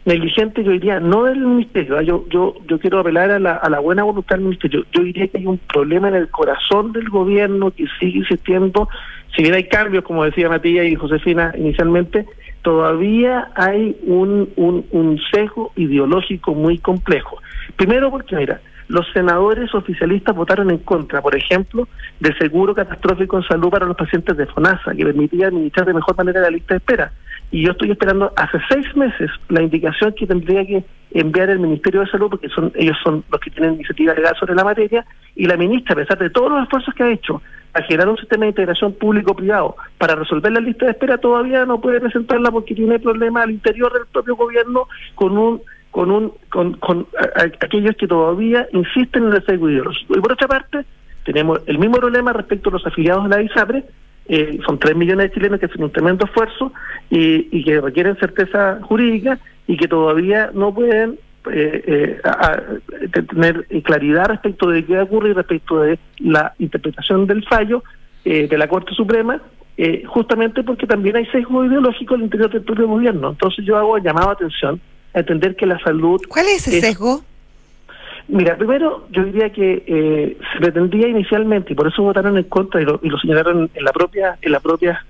[0.05, 2.03] negligente, yo diría, no del ministerio, ¿ah?
[2.03, 4.85] yo yo yo quiero apelar a la, a la buena voluntad del ministerio.
[4.93, 8.89] Yo diría que hay un problema en el corazón del gobierno que sigue insistiendo,
[9.35, 12.27] si bien hay cambios, como decía Matías y Josefina inicialmente,
[12.63, 17.39] todavía hay un, un, un sesgo ideológico muy complejo.
[17.77, 18.61] Primero porque, mira,
[18.95, 21.89] los senadores oficialistas votaron en contra, por ejemplo,
[22.21, 26.17] del seguro catastrófico en salud para los pacientes de FONASA, que permitía administrar de mejor
[26.17, 27.13] manera la lista de espera.
[27.51, 32.03] Y yo estoy esperando hace seis meses la indicación que tendría que enviar el Ministerio
[32.03, 35.47] de Salud, porque son ellos son los que tienen iniciativa legal sobre la materia, y
[35.47, 37.43] la ministra, a pesar de todos los esfuerzos que ha hecho
[37.73, 41.81] a generar un sistema de integración público-privado para resolver la lista de espera, todavía no
[41.81, 44.87] puede presentarla porque tiene problemas al interior del propio gobierno
[45.17, 45.61] con un
[45.95, 47.07] con un con, con
[47.61, 50.19] aquellos que todavía insisten en el sesgo ideológico.
[50.19, 50.85] Y por otra parte,
[51.25, 53.85] tenemos el mismo problema respecto a los afiliados de la ISAPRE,
[54.27, 56.73] eh, son 3 millones de chilenos que hacen un tremendo esfuerzo
[57.11, 59.39] y, y que requieren certeza jurídica
[59.69, 61.17] y que todavía no pueden
[61.53, 67.85] eh, eh, tener claridad respecto de qué ocurre y respecto de la interpretación del fallo
[68.25, 69.41] eh, de la Corte Suprema,
[69.77, 73.31] eh, justamente porque también hay sesgo ideológico al interior del propio gobierno.
[73.31, 74.81] Entonces yo hago llamado a atención
[75.21, 77.23] entender que la salud ¿Cuál es ese Es- sesgo?
[78.27, 82.81] Mira, primero yo diría que eh, se pretendía inicialmente y por eso votaron en contra
[82.81, 85.05] y lo, y lo señalaron en la propia en la propia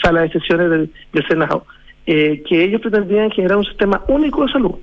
[0.00, 1.66] sala de sesiones del, del Senado
[2.06, 4.74] eh, que ellos pretendían generar un sistema único de salud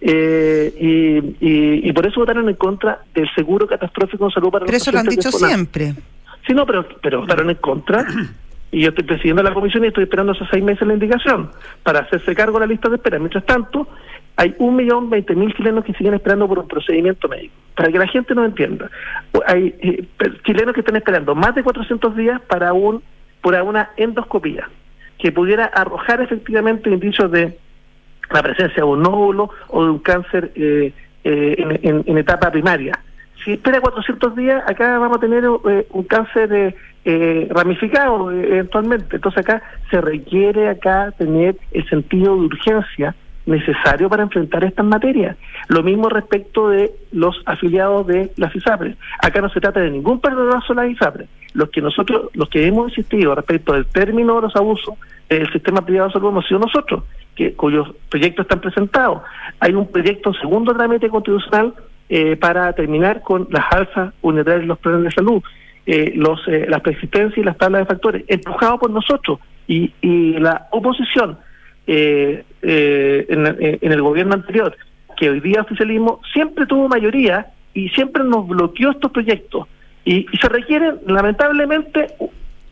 [0.00, 4.64] eh, y, y, y por eso votaron en contra del seguro catastrófico de salud para
[4.64, 5.94] Pero los eso lo han dicho siempre.
[6.46, 8.06] Sí, no, pero, pero votaron en contra.
[8.70, 11.50] Y yo estoy presidiendo la comisión y estoy esperando hace seis meses la indicación
[11.82, 13.18] para hacerse cargo de la lista de espera.
[13.18, 13.88] Mientras tanto,
[14.36, 17.54] hay un millón veinte mil chilenos que siguen esperando por un procedimiento médico.
[17.76, 18.90] Para que la gente no entienda,
[19.46, 20.06] hay eh,
[20.44, 23.02] chilenos que están esperando más de 400 días para un
[23.40, 24.68] por una endoscopía
[25.18, 27.58] que pudiera arrojar efectivamente indicios de
[28.32, 30.92] la presencia de un nódulo o de un cáncer eh,
[31.24, 32.98] eh, en, en- etapa primaria.
[33.44, 36.74] Si espera 400 días, acá vamos a tener eh, un cáncer
[37.04, 39.16] eh, ramificado eventualmente.
[39.16, 43.14] Entonces acá se requiere acá tener el sentido de urgencia
[43.46, 45.36] necesario para enfrentar estas materias.
[45.68, 48.96] Lo mismo respecto de los afiliados de las ISAPRES.
[49.22, 51.28] Acá no se trata de ningún perdonazo de las ISAPRES.
[51.52, 54.94] Los que nosotros, los que hemos insistido respecto del término de los abusos
[55.28, 59.22] del sistema privado de salud hemos sido nosotros, que cuyos proyectos están presentados.
[59.60, 61.74] Hay un proyecto en segundo trámite constitucional
[62.08, 65.42] eh, para terminar con las alzas unitarias de los planes de salud,
[65.86, 70.32] eh, los eh, las persistencias y las tablas de factores, empujado por nosotros y, y
[70.34, 71.38] la oposición
[71.86, 74.76] eh, eh, en, en- en el gobierno anterior,
[75.16, 79.66] que hoy día oficialismo siempre tuvo mayoría y siempre nos bloqueó estos proyectos.
[80.04, 82.08] Y, y se requieren, lamentablemente,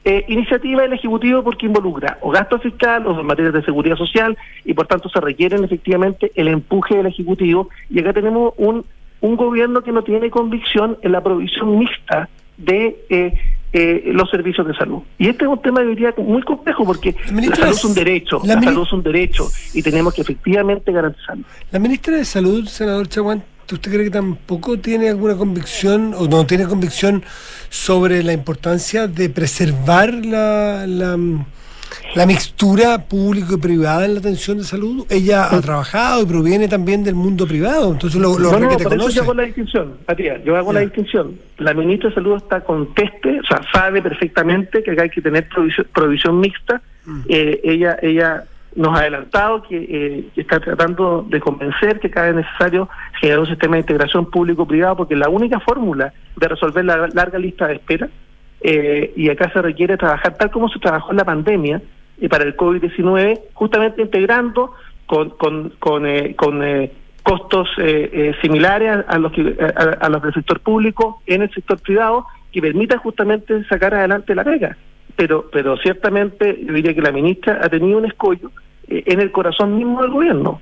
[0.04, 4.74] eh, iniciativa del Ejecutivo porque involucra o gasto fiscal o materias de seguridad social y
[4.74, 8.84] por tanto se requieren efectivamente el empuje del Ejecutivo y acá tenemos un,
[9.20, 13.32] un gobierno que no tiene convicción en la provisión mixta de eh,
[13.72, 15.00] eh, los servicios de salud.
[15.18, 18.40] Y este es un tema, yo diría, muy complejo porque La salud es- un derecho,
[18.44, 21.44] la salud es un derecho y tenemos que efectivamente garantizarlo.
[21.70, 23.42] La ministra de Salud, senador Chaguán,
[23.72, 27.22] ¿usted cree que tampoco tiene alguna convicción o no tiene convicción
[27.70, 31.16] sobre la importancia de preservar la, la,
[32.14, 35.06] la mixtura público y privada en la atención de salud?
[35.10, 38.84] Ella ha trabajado y proviene también del mundo privado, entonces lo, lo no, no, requete
[38.84, 39.16] por eso conoce.
[39.16, 41.38] yo hago la distinción, Matías, yo hago la distinción.
[41.58, 45.48] La ministra de Salud está conteste, o sea, sabe perfectamente que acá hay que tener
[45.48, 46.80] provisión, provisión mixta.
[47.28, 52.26] Eh, ella ella nos ha adelantado que, eh, que está tratando de convencer que cada
[52.28, 52.88] vez es necesario
[53.20, 57.66] generar un sistema de integración público-privado porque la única fórmula de resolver la larga lista
[57.66, 58.08] de espera
[58.64, 61.82] eh, y acá se requiere trabajar tal como se trabajó en la pandemia
[62.18, 64.72] y para el COVID-19, justamente integrando
[65.06, 66.92] con, con, con, eh, con eh,
[67.22, 69.56] costos eh, eh, similares a, los que,
[70.00, 74.44] a, los del sector público en el sector privado que permita justamente sacar adelante la
[74.44, 74.76] pega.
[75.16, 78.50] Pero, pero ciertamente yo diría que la ministra ha tenido un escollo
[78.88, 80.60] eh, en el corazón mismo del gobierno.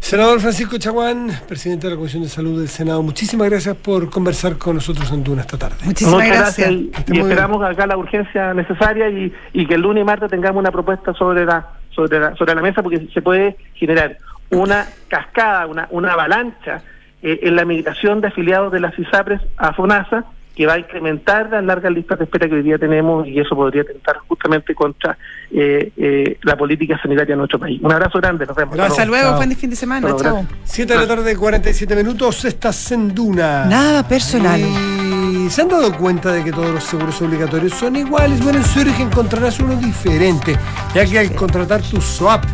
[0.00, 4.56] Senador Francisco Chaguán, presidente de la Comisión de Salud del Senado, muchísimas gracias por conversar
[4.56, 5.76] con nosotros en Duna esta tarde.
[5.84, 6.70] Muchísimas Muchas gracias.
[6.70, 10.58] y, y esperamos acá la urgencia necesaria y, y que el lunes y martes tengamos
[10.58, 14.16] una propuesta sobre la sobre la, sobre la mesa porque se puede generar
[14.50, 16.82] una cascada, una, una avalancha
[17.22, 20.24] eh, en la migración de afiliados de las ISAPRES a FONASA
[20.60, 23.56] que va a incrementar las largas listas de espera que hoy día tenemos y eso
[23.56, 25.16] podría atentar justamente contra
[25.50, 27.80] eh, eh, la política sanitaria de nuestro país.
[27.82, 28.76] Un abrazo grande, nos vemos.
[28.76, 28.98] Gracias.
[28.98, 29.36] Hasta luego, Chao.
[29.38, 30.34] buen fin de semana, Chao, chao.
[30.34, 30.58] gracias.
[30.64, 33.64] 7 de la tarde, 47 minutos, estás en Duna.
[33.64, 34.60] Nada personal.
[34.60, 38.38] Y se han dado cuenta de que todos los seguros obligatorios son iguales.
[38.42, 40.56] Bueno, en Zurich encontrarás uno diferente,
[40.94, 42.44] ya que al contratar tu swap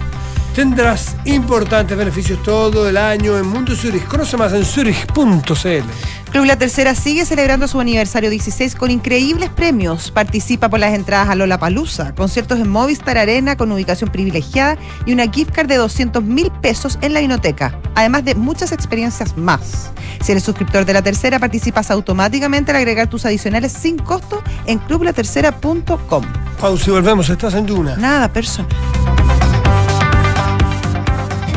[0.56, 4.06] tendrás importantes beneficios todo el año en Mundo Zurich.
[4.06, 5.84] Conoce más en zurich.cl.
[6.32, 10.10] Club La Tercera sigue celebrando su aniversario 16 con increíbles premios.
[10.10, 15.12] Participa por las entradas a Lola Palusa, conciertos en Movistar Arena con ubicación privilegiada y
[15.12, 19.90] una gift card de 200 mil pesos en la Vinoteca, además de muchas experiencias más.
[20.22, 24.78] Si eres suscriptor de La Tercera, participas automáticamente al agregar tus adicionales sin costo en
[24.78, 26.24] clublatercera.com.
[26.58, 27.96] Pausa y volvemos, estás en Duna.
[27.96, 28.74] Nada personal.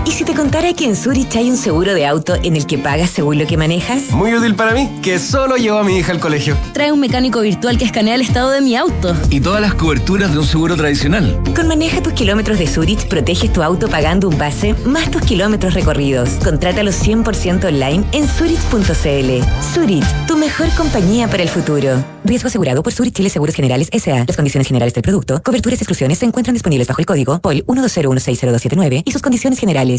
[0.09, 2.79] ¿Y si te contara que en Zurich hay un seguro de auto en el que
[2.79, 4.09] pagas según lo que manejas?
[4.09, 6.57] Muy útil para mí, que solo llevo a mi hija al colegio.
[6.73, 9.15] Trae un mecánico virtual que escanea el estado de mi auto.
[9.29, 11.39] Y todas las coberturas de un seguro tradicional.
[11.55, 15.75] Con Maneja tus kilómetros de Zurich, proteges tu auto pagando un base más tus kilómetros
[15.75, 16.31] recorridos.
[16.43, 19.73] Contrátalo 100% online en zurich.cl.
[19.75, 22.03] Zurich, tu mejor compañía para el futuro.
[22.23, 24.25] Riesgo asegurado por Zurich Chile Seguros Generales S.A.
[24.25, 27.63] Las condiciones generales del producto, coberturas y exclusiones se encuentran disponibles bajo el código POL
[27.67, 29.98] 120160279 y sus condiciones generales.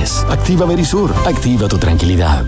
[0.00, 0.30] 600-385-0003.
[0.30, 2.44] Activa Verisur, activa tu tranquilidad.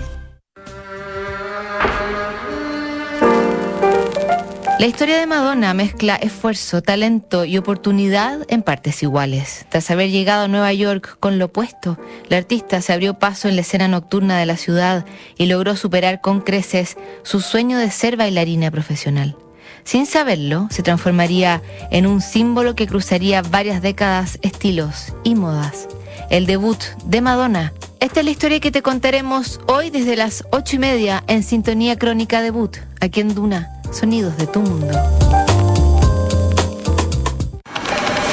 [4.79, 9.65] La historia de Madonna mezcla esfuerzo, talento y oportunidad en partes iguales.
[9.69, 11.97] Tras haber llegado a Nueva York con lo opuesto,
[12.27, 15.05] la artista se abrió paso en la escena nocturna de la ciudad
[15.37, 19.37] y logró superar con creces su sueño de ser bailarina profesional.
[19.85, 25.87] Sin saberlo, se transformaría en un símbolo que cruzaría varias décadas, estilos y modas.
[26.33, 27.73] El debut de Madonna.
[27.99, 31.95] Esta es la historia que te contaremos hoy desde las ocho y media en Sintonía
[31.99, 33.69] Crónica Debut, aquí en Duna.
[33.91, 34.99] Sonidos de tu mundo.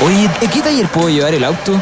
[0.03, 1.79] Oye, ¿de qué taller puedo llevar el auto?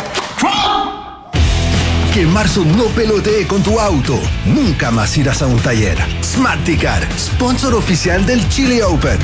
[2.12, 4.18] Que en marzo no pelotee con tu auto.
[4.44, 5.98] Nunca más irás a un taller.
[6.24, 9.20] Smarticar, sponsor oficial del Chile Open.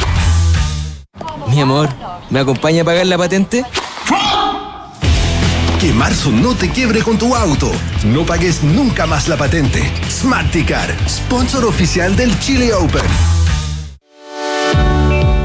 [1.48, 1.88] Mi amor,
[2.30, 3.64] ¿me acompaña a pagar la patente?
[5.84, 7.70] Que marzo no te quiebre con tu auto.
[8.06, 9.82] No pagues nunca más la patente.
[10.08, 13.04] Smarticar, sponsor oficial del Chile Open.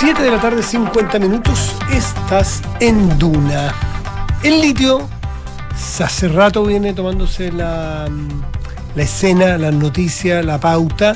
[0.00, 3.74] 7 de la tarde, 50 minutos, estás en Duna.
[4.42, 5.06] El litio
[6.02, 8.08] hace rato viene tomándose la,
[8.96, 11.14] la escena, las noticias, la pauta,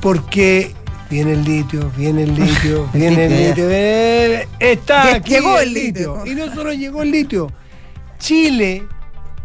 [0.00, 0.74] porque
[1.10, 6.24] viene el litio, viene el litio, viene el litio, eh, está aquí llegó el litio.
[6.24, 7.52] Y no solo llegó el litio.
[8.18, 8.88] Chile,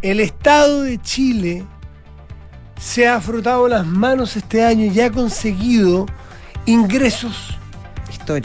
[0.00, 1.66] el Estado de Chile,
[2.80, 6.06] se ha frotado las manos este año y ha conseguido
[6.64, 7.58] ingresos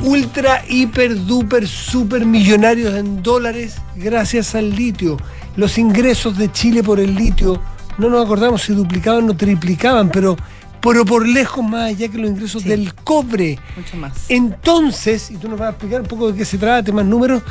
[0.01, 5.17] ultra, hiper, duper, super millonarios en dólares gracias al litio.
[5.55, 7.61] Los ingresos de Chile por el litio,
[7.97, 10.37] no nos acordamos si duplicaban o triplicaban, pero,
[10.81, 13.59] pero por lejos más allá que los ingresos del cobre.
[13.75, 14.13] Mucho más.
[14.29, 17.43] Entonces, y tú nos vas a explicar un poco de qué se trata, más números,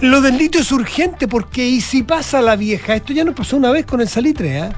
[0.00, 3.56] lo del litio es urgente porque y si pasa la vieja, esto ya nos pasó
[3.56, 4.70] una vez con el salitre, ¿ah?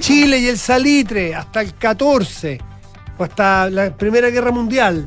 [0.00, 2.58] Chile y el salitre hasta el 14
[3.16, 5.06] o hasta la Primera Guerra Mundial.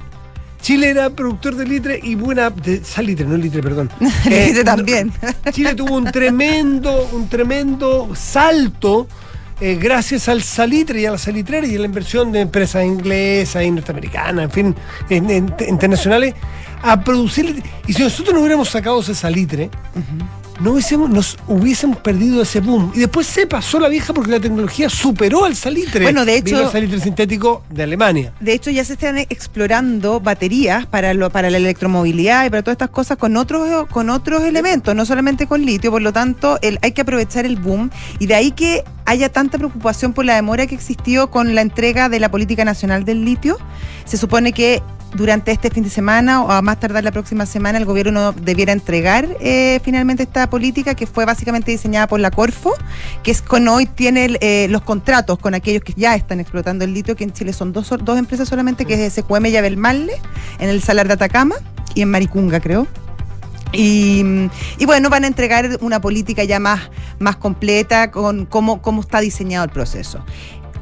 [0.62, 3.90] Chile era productor de litre y buena de salitre, no litre, perdón.
[4.26, 5.12] Eh, Litre también.
[5.52, 9.08] Chile tuvo un tremendo, un tremendo salto
[9.60, 13.64] eh, gracias al salitre y a la salitrera y a la inversión de empresas inglesas
[13.64, 14.76] y norteamericanas, en fin,
[15.10, 16.36] en- en- internacionales,
[16.84, 17.46] a producir.
[17.46, 17.70] litre.
[17.88, 19.70] Y si nosotros no hubiéramos sacado ese salitre,
[20.60, 22.92] no hubiésemos, nos hubiésemos perdido ese boom.
[22.96, 26.04] Y después se pasó la vieja porque la tecnología superó al salitre.
[26.04, 28.34] Bueno, de hecho- el salitre sintético de Alemania.
[28.40, 32.76] De hecho, ya se están explorando baterías para, lo, para la electromovilidad y para todas
[32.76, 35.92] estas cosas con otros, con otros elementos, no solamente con litio.
[35.92, 37.90] Por lo tanto, el- hay que aprovechar el boom
[38.20, 42.10] y de ahí que haya tanta preocupación por la demora que existió con la entrega
[42.10, 43.58] de la política nacional del litio.
[44.06, 44.82] Se supone que
[45.18, 48.72] durante este fin de semana o a más tardar la próxima semana el gobierno debiera
[48.72, 52.74] entregar eh, finalmente esta política que fue básicamente diseñada por la Corfo,
[53.24, 56.94] que es con hoy tiene eh, los contratos con aquellos que ya están explotando el
[56.94, 60.14] litio, que en Chile son dos, dos empresas solamente, que es SQM y Abelmarle,
[60.60, 61.56] en el Salar de Atacama
[61.96, 62.88] y en Maricunga, creo.
[63.74, 64.24] Y,
[64.78, 66.90] y bueno, van a entregar una política ya más,
[67.20, 70.24] más completa con cómo, cómo está diseñado el proceso.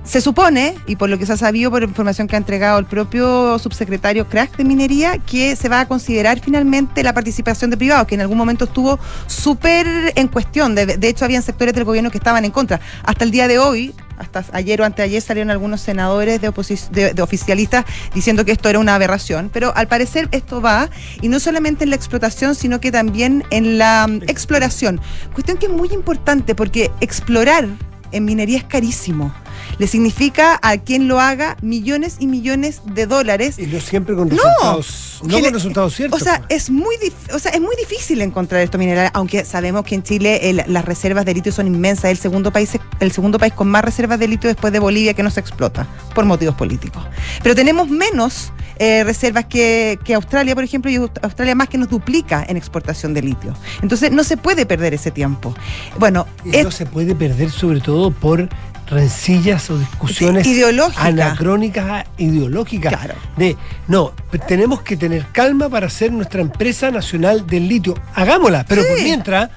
[0.05, 2.85] Se supone, y por lo que se ha sabido por información que ha entregado el
[2.85, 8.05] propio subsecretario Crack de Minería, que se va a considerar finalmente la participación de privados,
[8.05, 10.75] que en algún momento estuvo súper en cuestión.
[10.75, 12.79] De, hecho, habían sectores del gobierno que estaban en contra.
[13.03, 16.51] Hasta el día de hoy, hasta ayer o anteayer salieron algunos senadores de,
[16.91, 17.83] de, de oficialistas
[18.13, 20.87] diciendo que esto era una aberración, pero al parecer esto va,
[21.21, 25.01] y no solamente en la explotación, sino que también en la mm, exploración.
[25.33, 27.67] Cuestión que es muy importante porque explorar
[28.11, 29.33] en minería es carísimo.
[29.77, 33.57] Le significa a quien lo haga millones y millones de dólares.
[33.59, 35.19] Y no siempre con No, resultados.
[35.23, 36.21] No, que con resultados ciertos.
[36.21, 36.95] O sea, es muy,
[37.33, 40.85] o sea, es muy difícil encontrar estos minerales, aunque sabemos que en Chile el- las
[40.85, 42.05] reservas de litio son inmensas.
[42.05, 45.13] Es el segundo país, el segundo país con más reservas de litio después de Bolivia
[45.13, 47.03] que no se explota por motivos políticos.
[47.43, 51.77] Pero tenemos menos eh, reservas que, que Australia, por ejemplo, y Aust- Australia más que
[51.77, 53.53] nos duplica en exportación de litio.
[53.81, 55.55] Entonces no se puede perder ese tiempo.
[55.97, 58.49] Bueno, no se puede perder sobre todo por
[58.87, 61.05] rencillas o discusiones Ideológicas.
[61.05, 62.93] anacrónicas ideológicas.
[63.37, 63.57] De
[63.87, 64.13] no
[64.47, 67.95] tenemos que tener calma para hacer nuestra empresa nacional del litio.
[68.13, 69.49] Hagámosla pero por mientras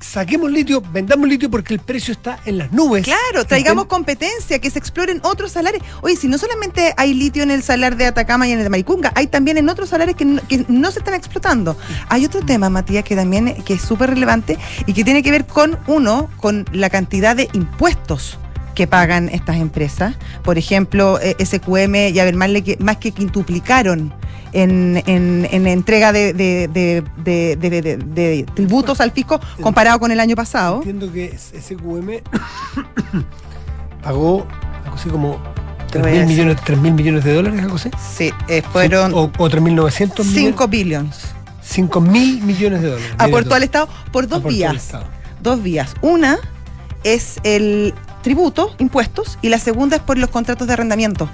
[0.00, 3.04] saquemos litio vendamos litio porque el precio está en las nubes.
[3.04, 5.82] Claro, traigamos competencia, que se exploren otros salares.
[6.02, 8.70] Oye, si no solamente hay litio en el salar de Atacama y en el de
[8.70, 11.76] Maricunga, hay también en otros salares que no, que no se están explotando.
[12.08, 15.46] Hay otro tema, Matías, que también que es súper relevante y que tiene que ver
[15.46, 18.38] con, uno, con la cantidad de impuestos
[18.76, 20.14] que pagan estas empresas.
[20.44, 24.14] Por ejemplo, eh, SQM y Abermarle, que más que quintuplicaron
[24.52, 26.32] en, en, en entrega de,
[28.54, 30.76] tributos al fisco comparado con el año pasado.
[30.76, 32.22] entiendo que SQM
[34.02, 34.46] pagó
[34.84, 35.42] algo así como
[35.90, 38.62] Te 3 voy a mil millones, 3 mil millones de dólares algo así Sí, eh,
[38.72, 41.16] fueron o, o 3.900 millones 5 billions.
[41.62, 44.92] 5 mil millones de dólares Aportó al Estado por dos Aportó vías.
[45.42, 45.94] Dos vías.
[46.00, 46.38] Una
[47.04, 47.94] es el
[48.26, 51.30] tributo, impuestos, y la segunda es por los contratos de arrendamiento.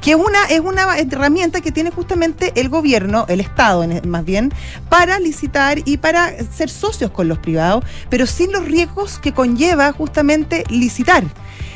[0.00, 4.52] Que una, es una herramienta que tiene justamente el gobierno, el Estado en- más bien,
[4.88, 9.92] para licitar y para ser socios con los privados, pero sin los riesgos que conlleva
[9.92, 11.22] justamente licitar.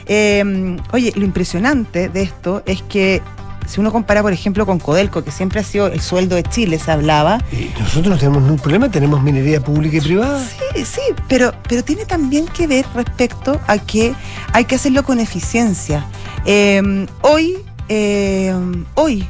[0.07, 3.23] Eh, oye, lo impresionante de esto es que
[3.67, 6.79] si uno compara, por ejemplo, con Codelco, que siempre ha sido el sueldo de Chile,
[6.79, 11.01] se hablaba, Y nosotros no tenemos ningún problema tenemos minería pública y privada Sí, sí,
[11.29, 14.14] pero, pero tiene también que ver respecto a que
[14.53, 16.07] hay que hacerlo con eficiencia.
[16.45, 17.59] Eh, hoy,
[17.89, 18.55] eh,
[18.95, 19.27] hoy,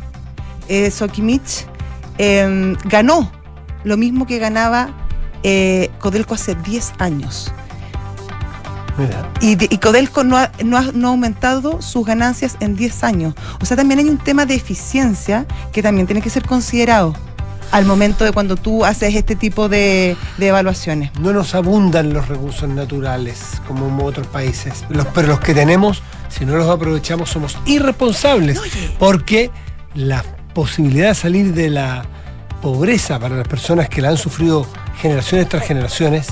[0.68, 1.66] eh, Sokimich
[2.18, 3.30] eh, ganó
[3.84, 4.90] lo mismo que ganaba
[5.42, 7.52] eh, Codelco hace 10 años.
[8.98, 9.30] Mira.
[9.40, 13.04] Y, de- y Codelco no ha, no, ha, no ha aumentado sus ganancias en 10
[13.04, 13.34] años.
[13.60, 17.14] O sea, también hay un tema de eficiencia que también tiene que ser considerado.
[17.72, 21.10] al momento de cuando tú haces este tipo de, de evaluaciones.
[21.18, 26.00] No nos abundan los recursos naturales como en otros países, los, pero los que tenemos,
[26.28, 28.60] si no los aprovechamos, somos irresponsables,
[29.00, 29.50] porque
[29.96, 30.22] la
[30.54, 32.04] posibilidad de salir de la
[32.62, 34.64] pobreza para las personas que la han sufrido
[35.00, 36.28] generaciones tras generaciones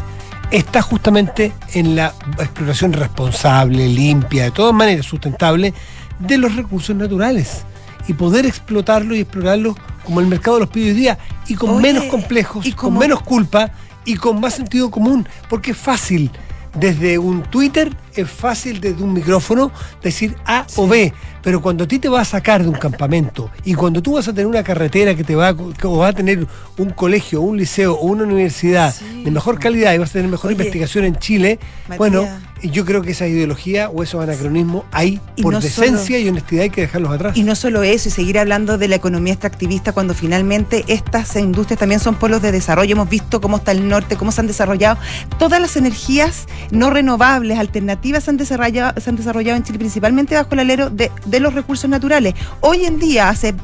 [0.50, 5.74] está justamente en la exploración responsable, limpia, de todas maneras sustentable
[6.18, 7.64] de los recursos naturales
[8.06, 11.18] y poder explotarlo y explorarlo como el mercado los pide hoy día
[11.48, 13.70] y con Oye, menos complejos, y con menos culpa
[14.04, 16.30] y con más sentido común, porque es fácil.
[16.74, 19.70] Desde un Twitter, es fácil desde un micrófono
[20.02, 21.12] decir A o B,
[21.42, 24.26] pero cuando a ti te va a sacar de un campamento y cuando tú vas
[24.28, 26.46] a tener una carretera que te va a, que- o vas a tener
[26.78, 30.48] un colegio, un liceo o una universidad de mejor calidad y vas a tener mejor
[30.48, 31.58] Oye, investigación en Chile,
[31.88, 31.98] Matías.
[31.98, 32.26] bueno,
[32.62, 36.28] yo creo que esa ideología o esos anacronismos hay Y por no decencia solo- y
[36.30, 37.36] honestidad hay que dejarlos atrás.
[37.36, 41.78] Y no solo eso, y seguir hablando de la economía extractivista cuando finalmente estas industrias
[41.78, 42.92] también son polos de desarrollo.
[42.92, 44.98] Hemos visto cómo está el norte, cómo se han desarrollado.
[45.38, 50.90] Todas las energías no renovables, alternativas, se han desarrollado, en Chile, principalmente bajo el alero
[50.90, 52.34] de, de los recursos naturales.
[52.60, 53.54] Hoy en día, hace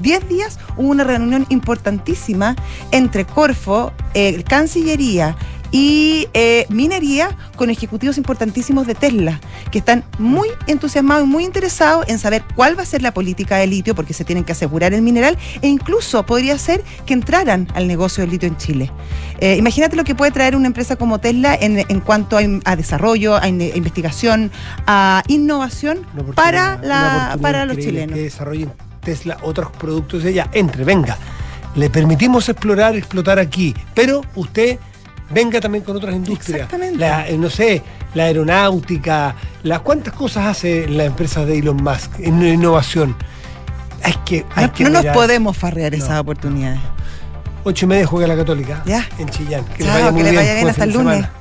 [0.00, 2.56] 10 días, hubo una reunión importantísima
[2.90, 5.36] entre Corfo, eh, Cancillería,
[5.70, 9.40] y eh, minería con ejecutivos importantísimos de Tesla,
[9.70, 13.56] que están muy entusiasmados y muy interesados en saber cuál va a ser la política
[13.56, 17.68] de litio, porque se tienen que asegurar el mineral, e incluso podría ser que entraran
[17.74, 18.90] al negocio del litio en Chile.
[19.40, 23.36] Eh, imagínate lo que puede traer una empresa como Tesla en, en cuanto a, desarrollo,
[23.36, 24.50] a in- investigación,
[24.86, 28.14] a innovación para, la, para los chilenos.
[28.14, 30.48] Que desarrollen Tesla otros productos de ella.
[30.52, 31.16] Entre, venga.
[31.74, 34.78] Le permitimos explorar, explotar aquí, pero usted
[35.30, 36.60] venga también con otras industrias.
[36.62, 36.98] Exactamente.
[36.98, 37.82] La, eh, no sé,
[38.14, 43.16] la aeronáutica, las cuántas cosas hace la empresa de Elon Musk en innovación.
[44.02, 46.78] Hay que, hay No, que no nos podemos farrear esas oportunidades.
[47.64, 49.04] Ocho y media juega la Católica Ya.
[49.18, 49.64] en Chillán.
[49.76, 51.16] Que Chao, que vaya bien Buen hasta el lunes.
[51.16, 51.32] semana.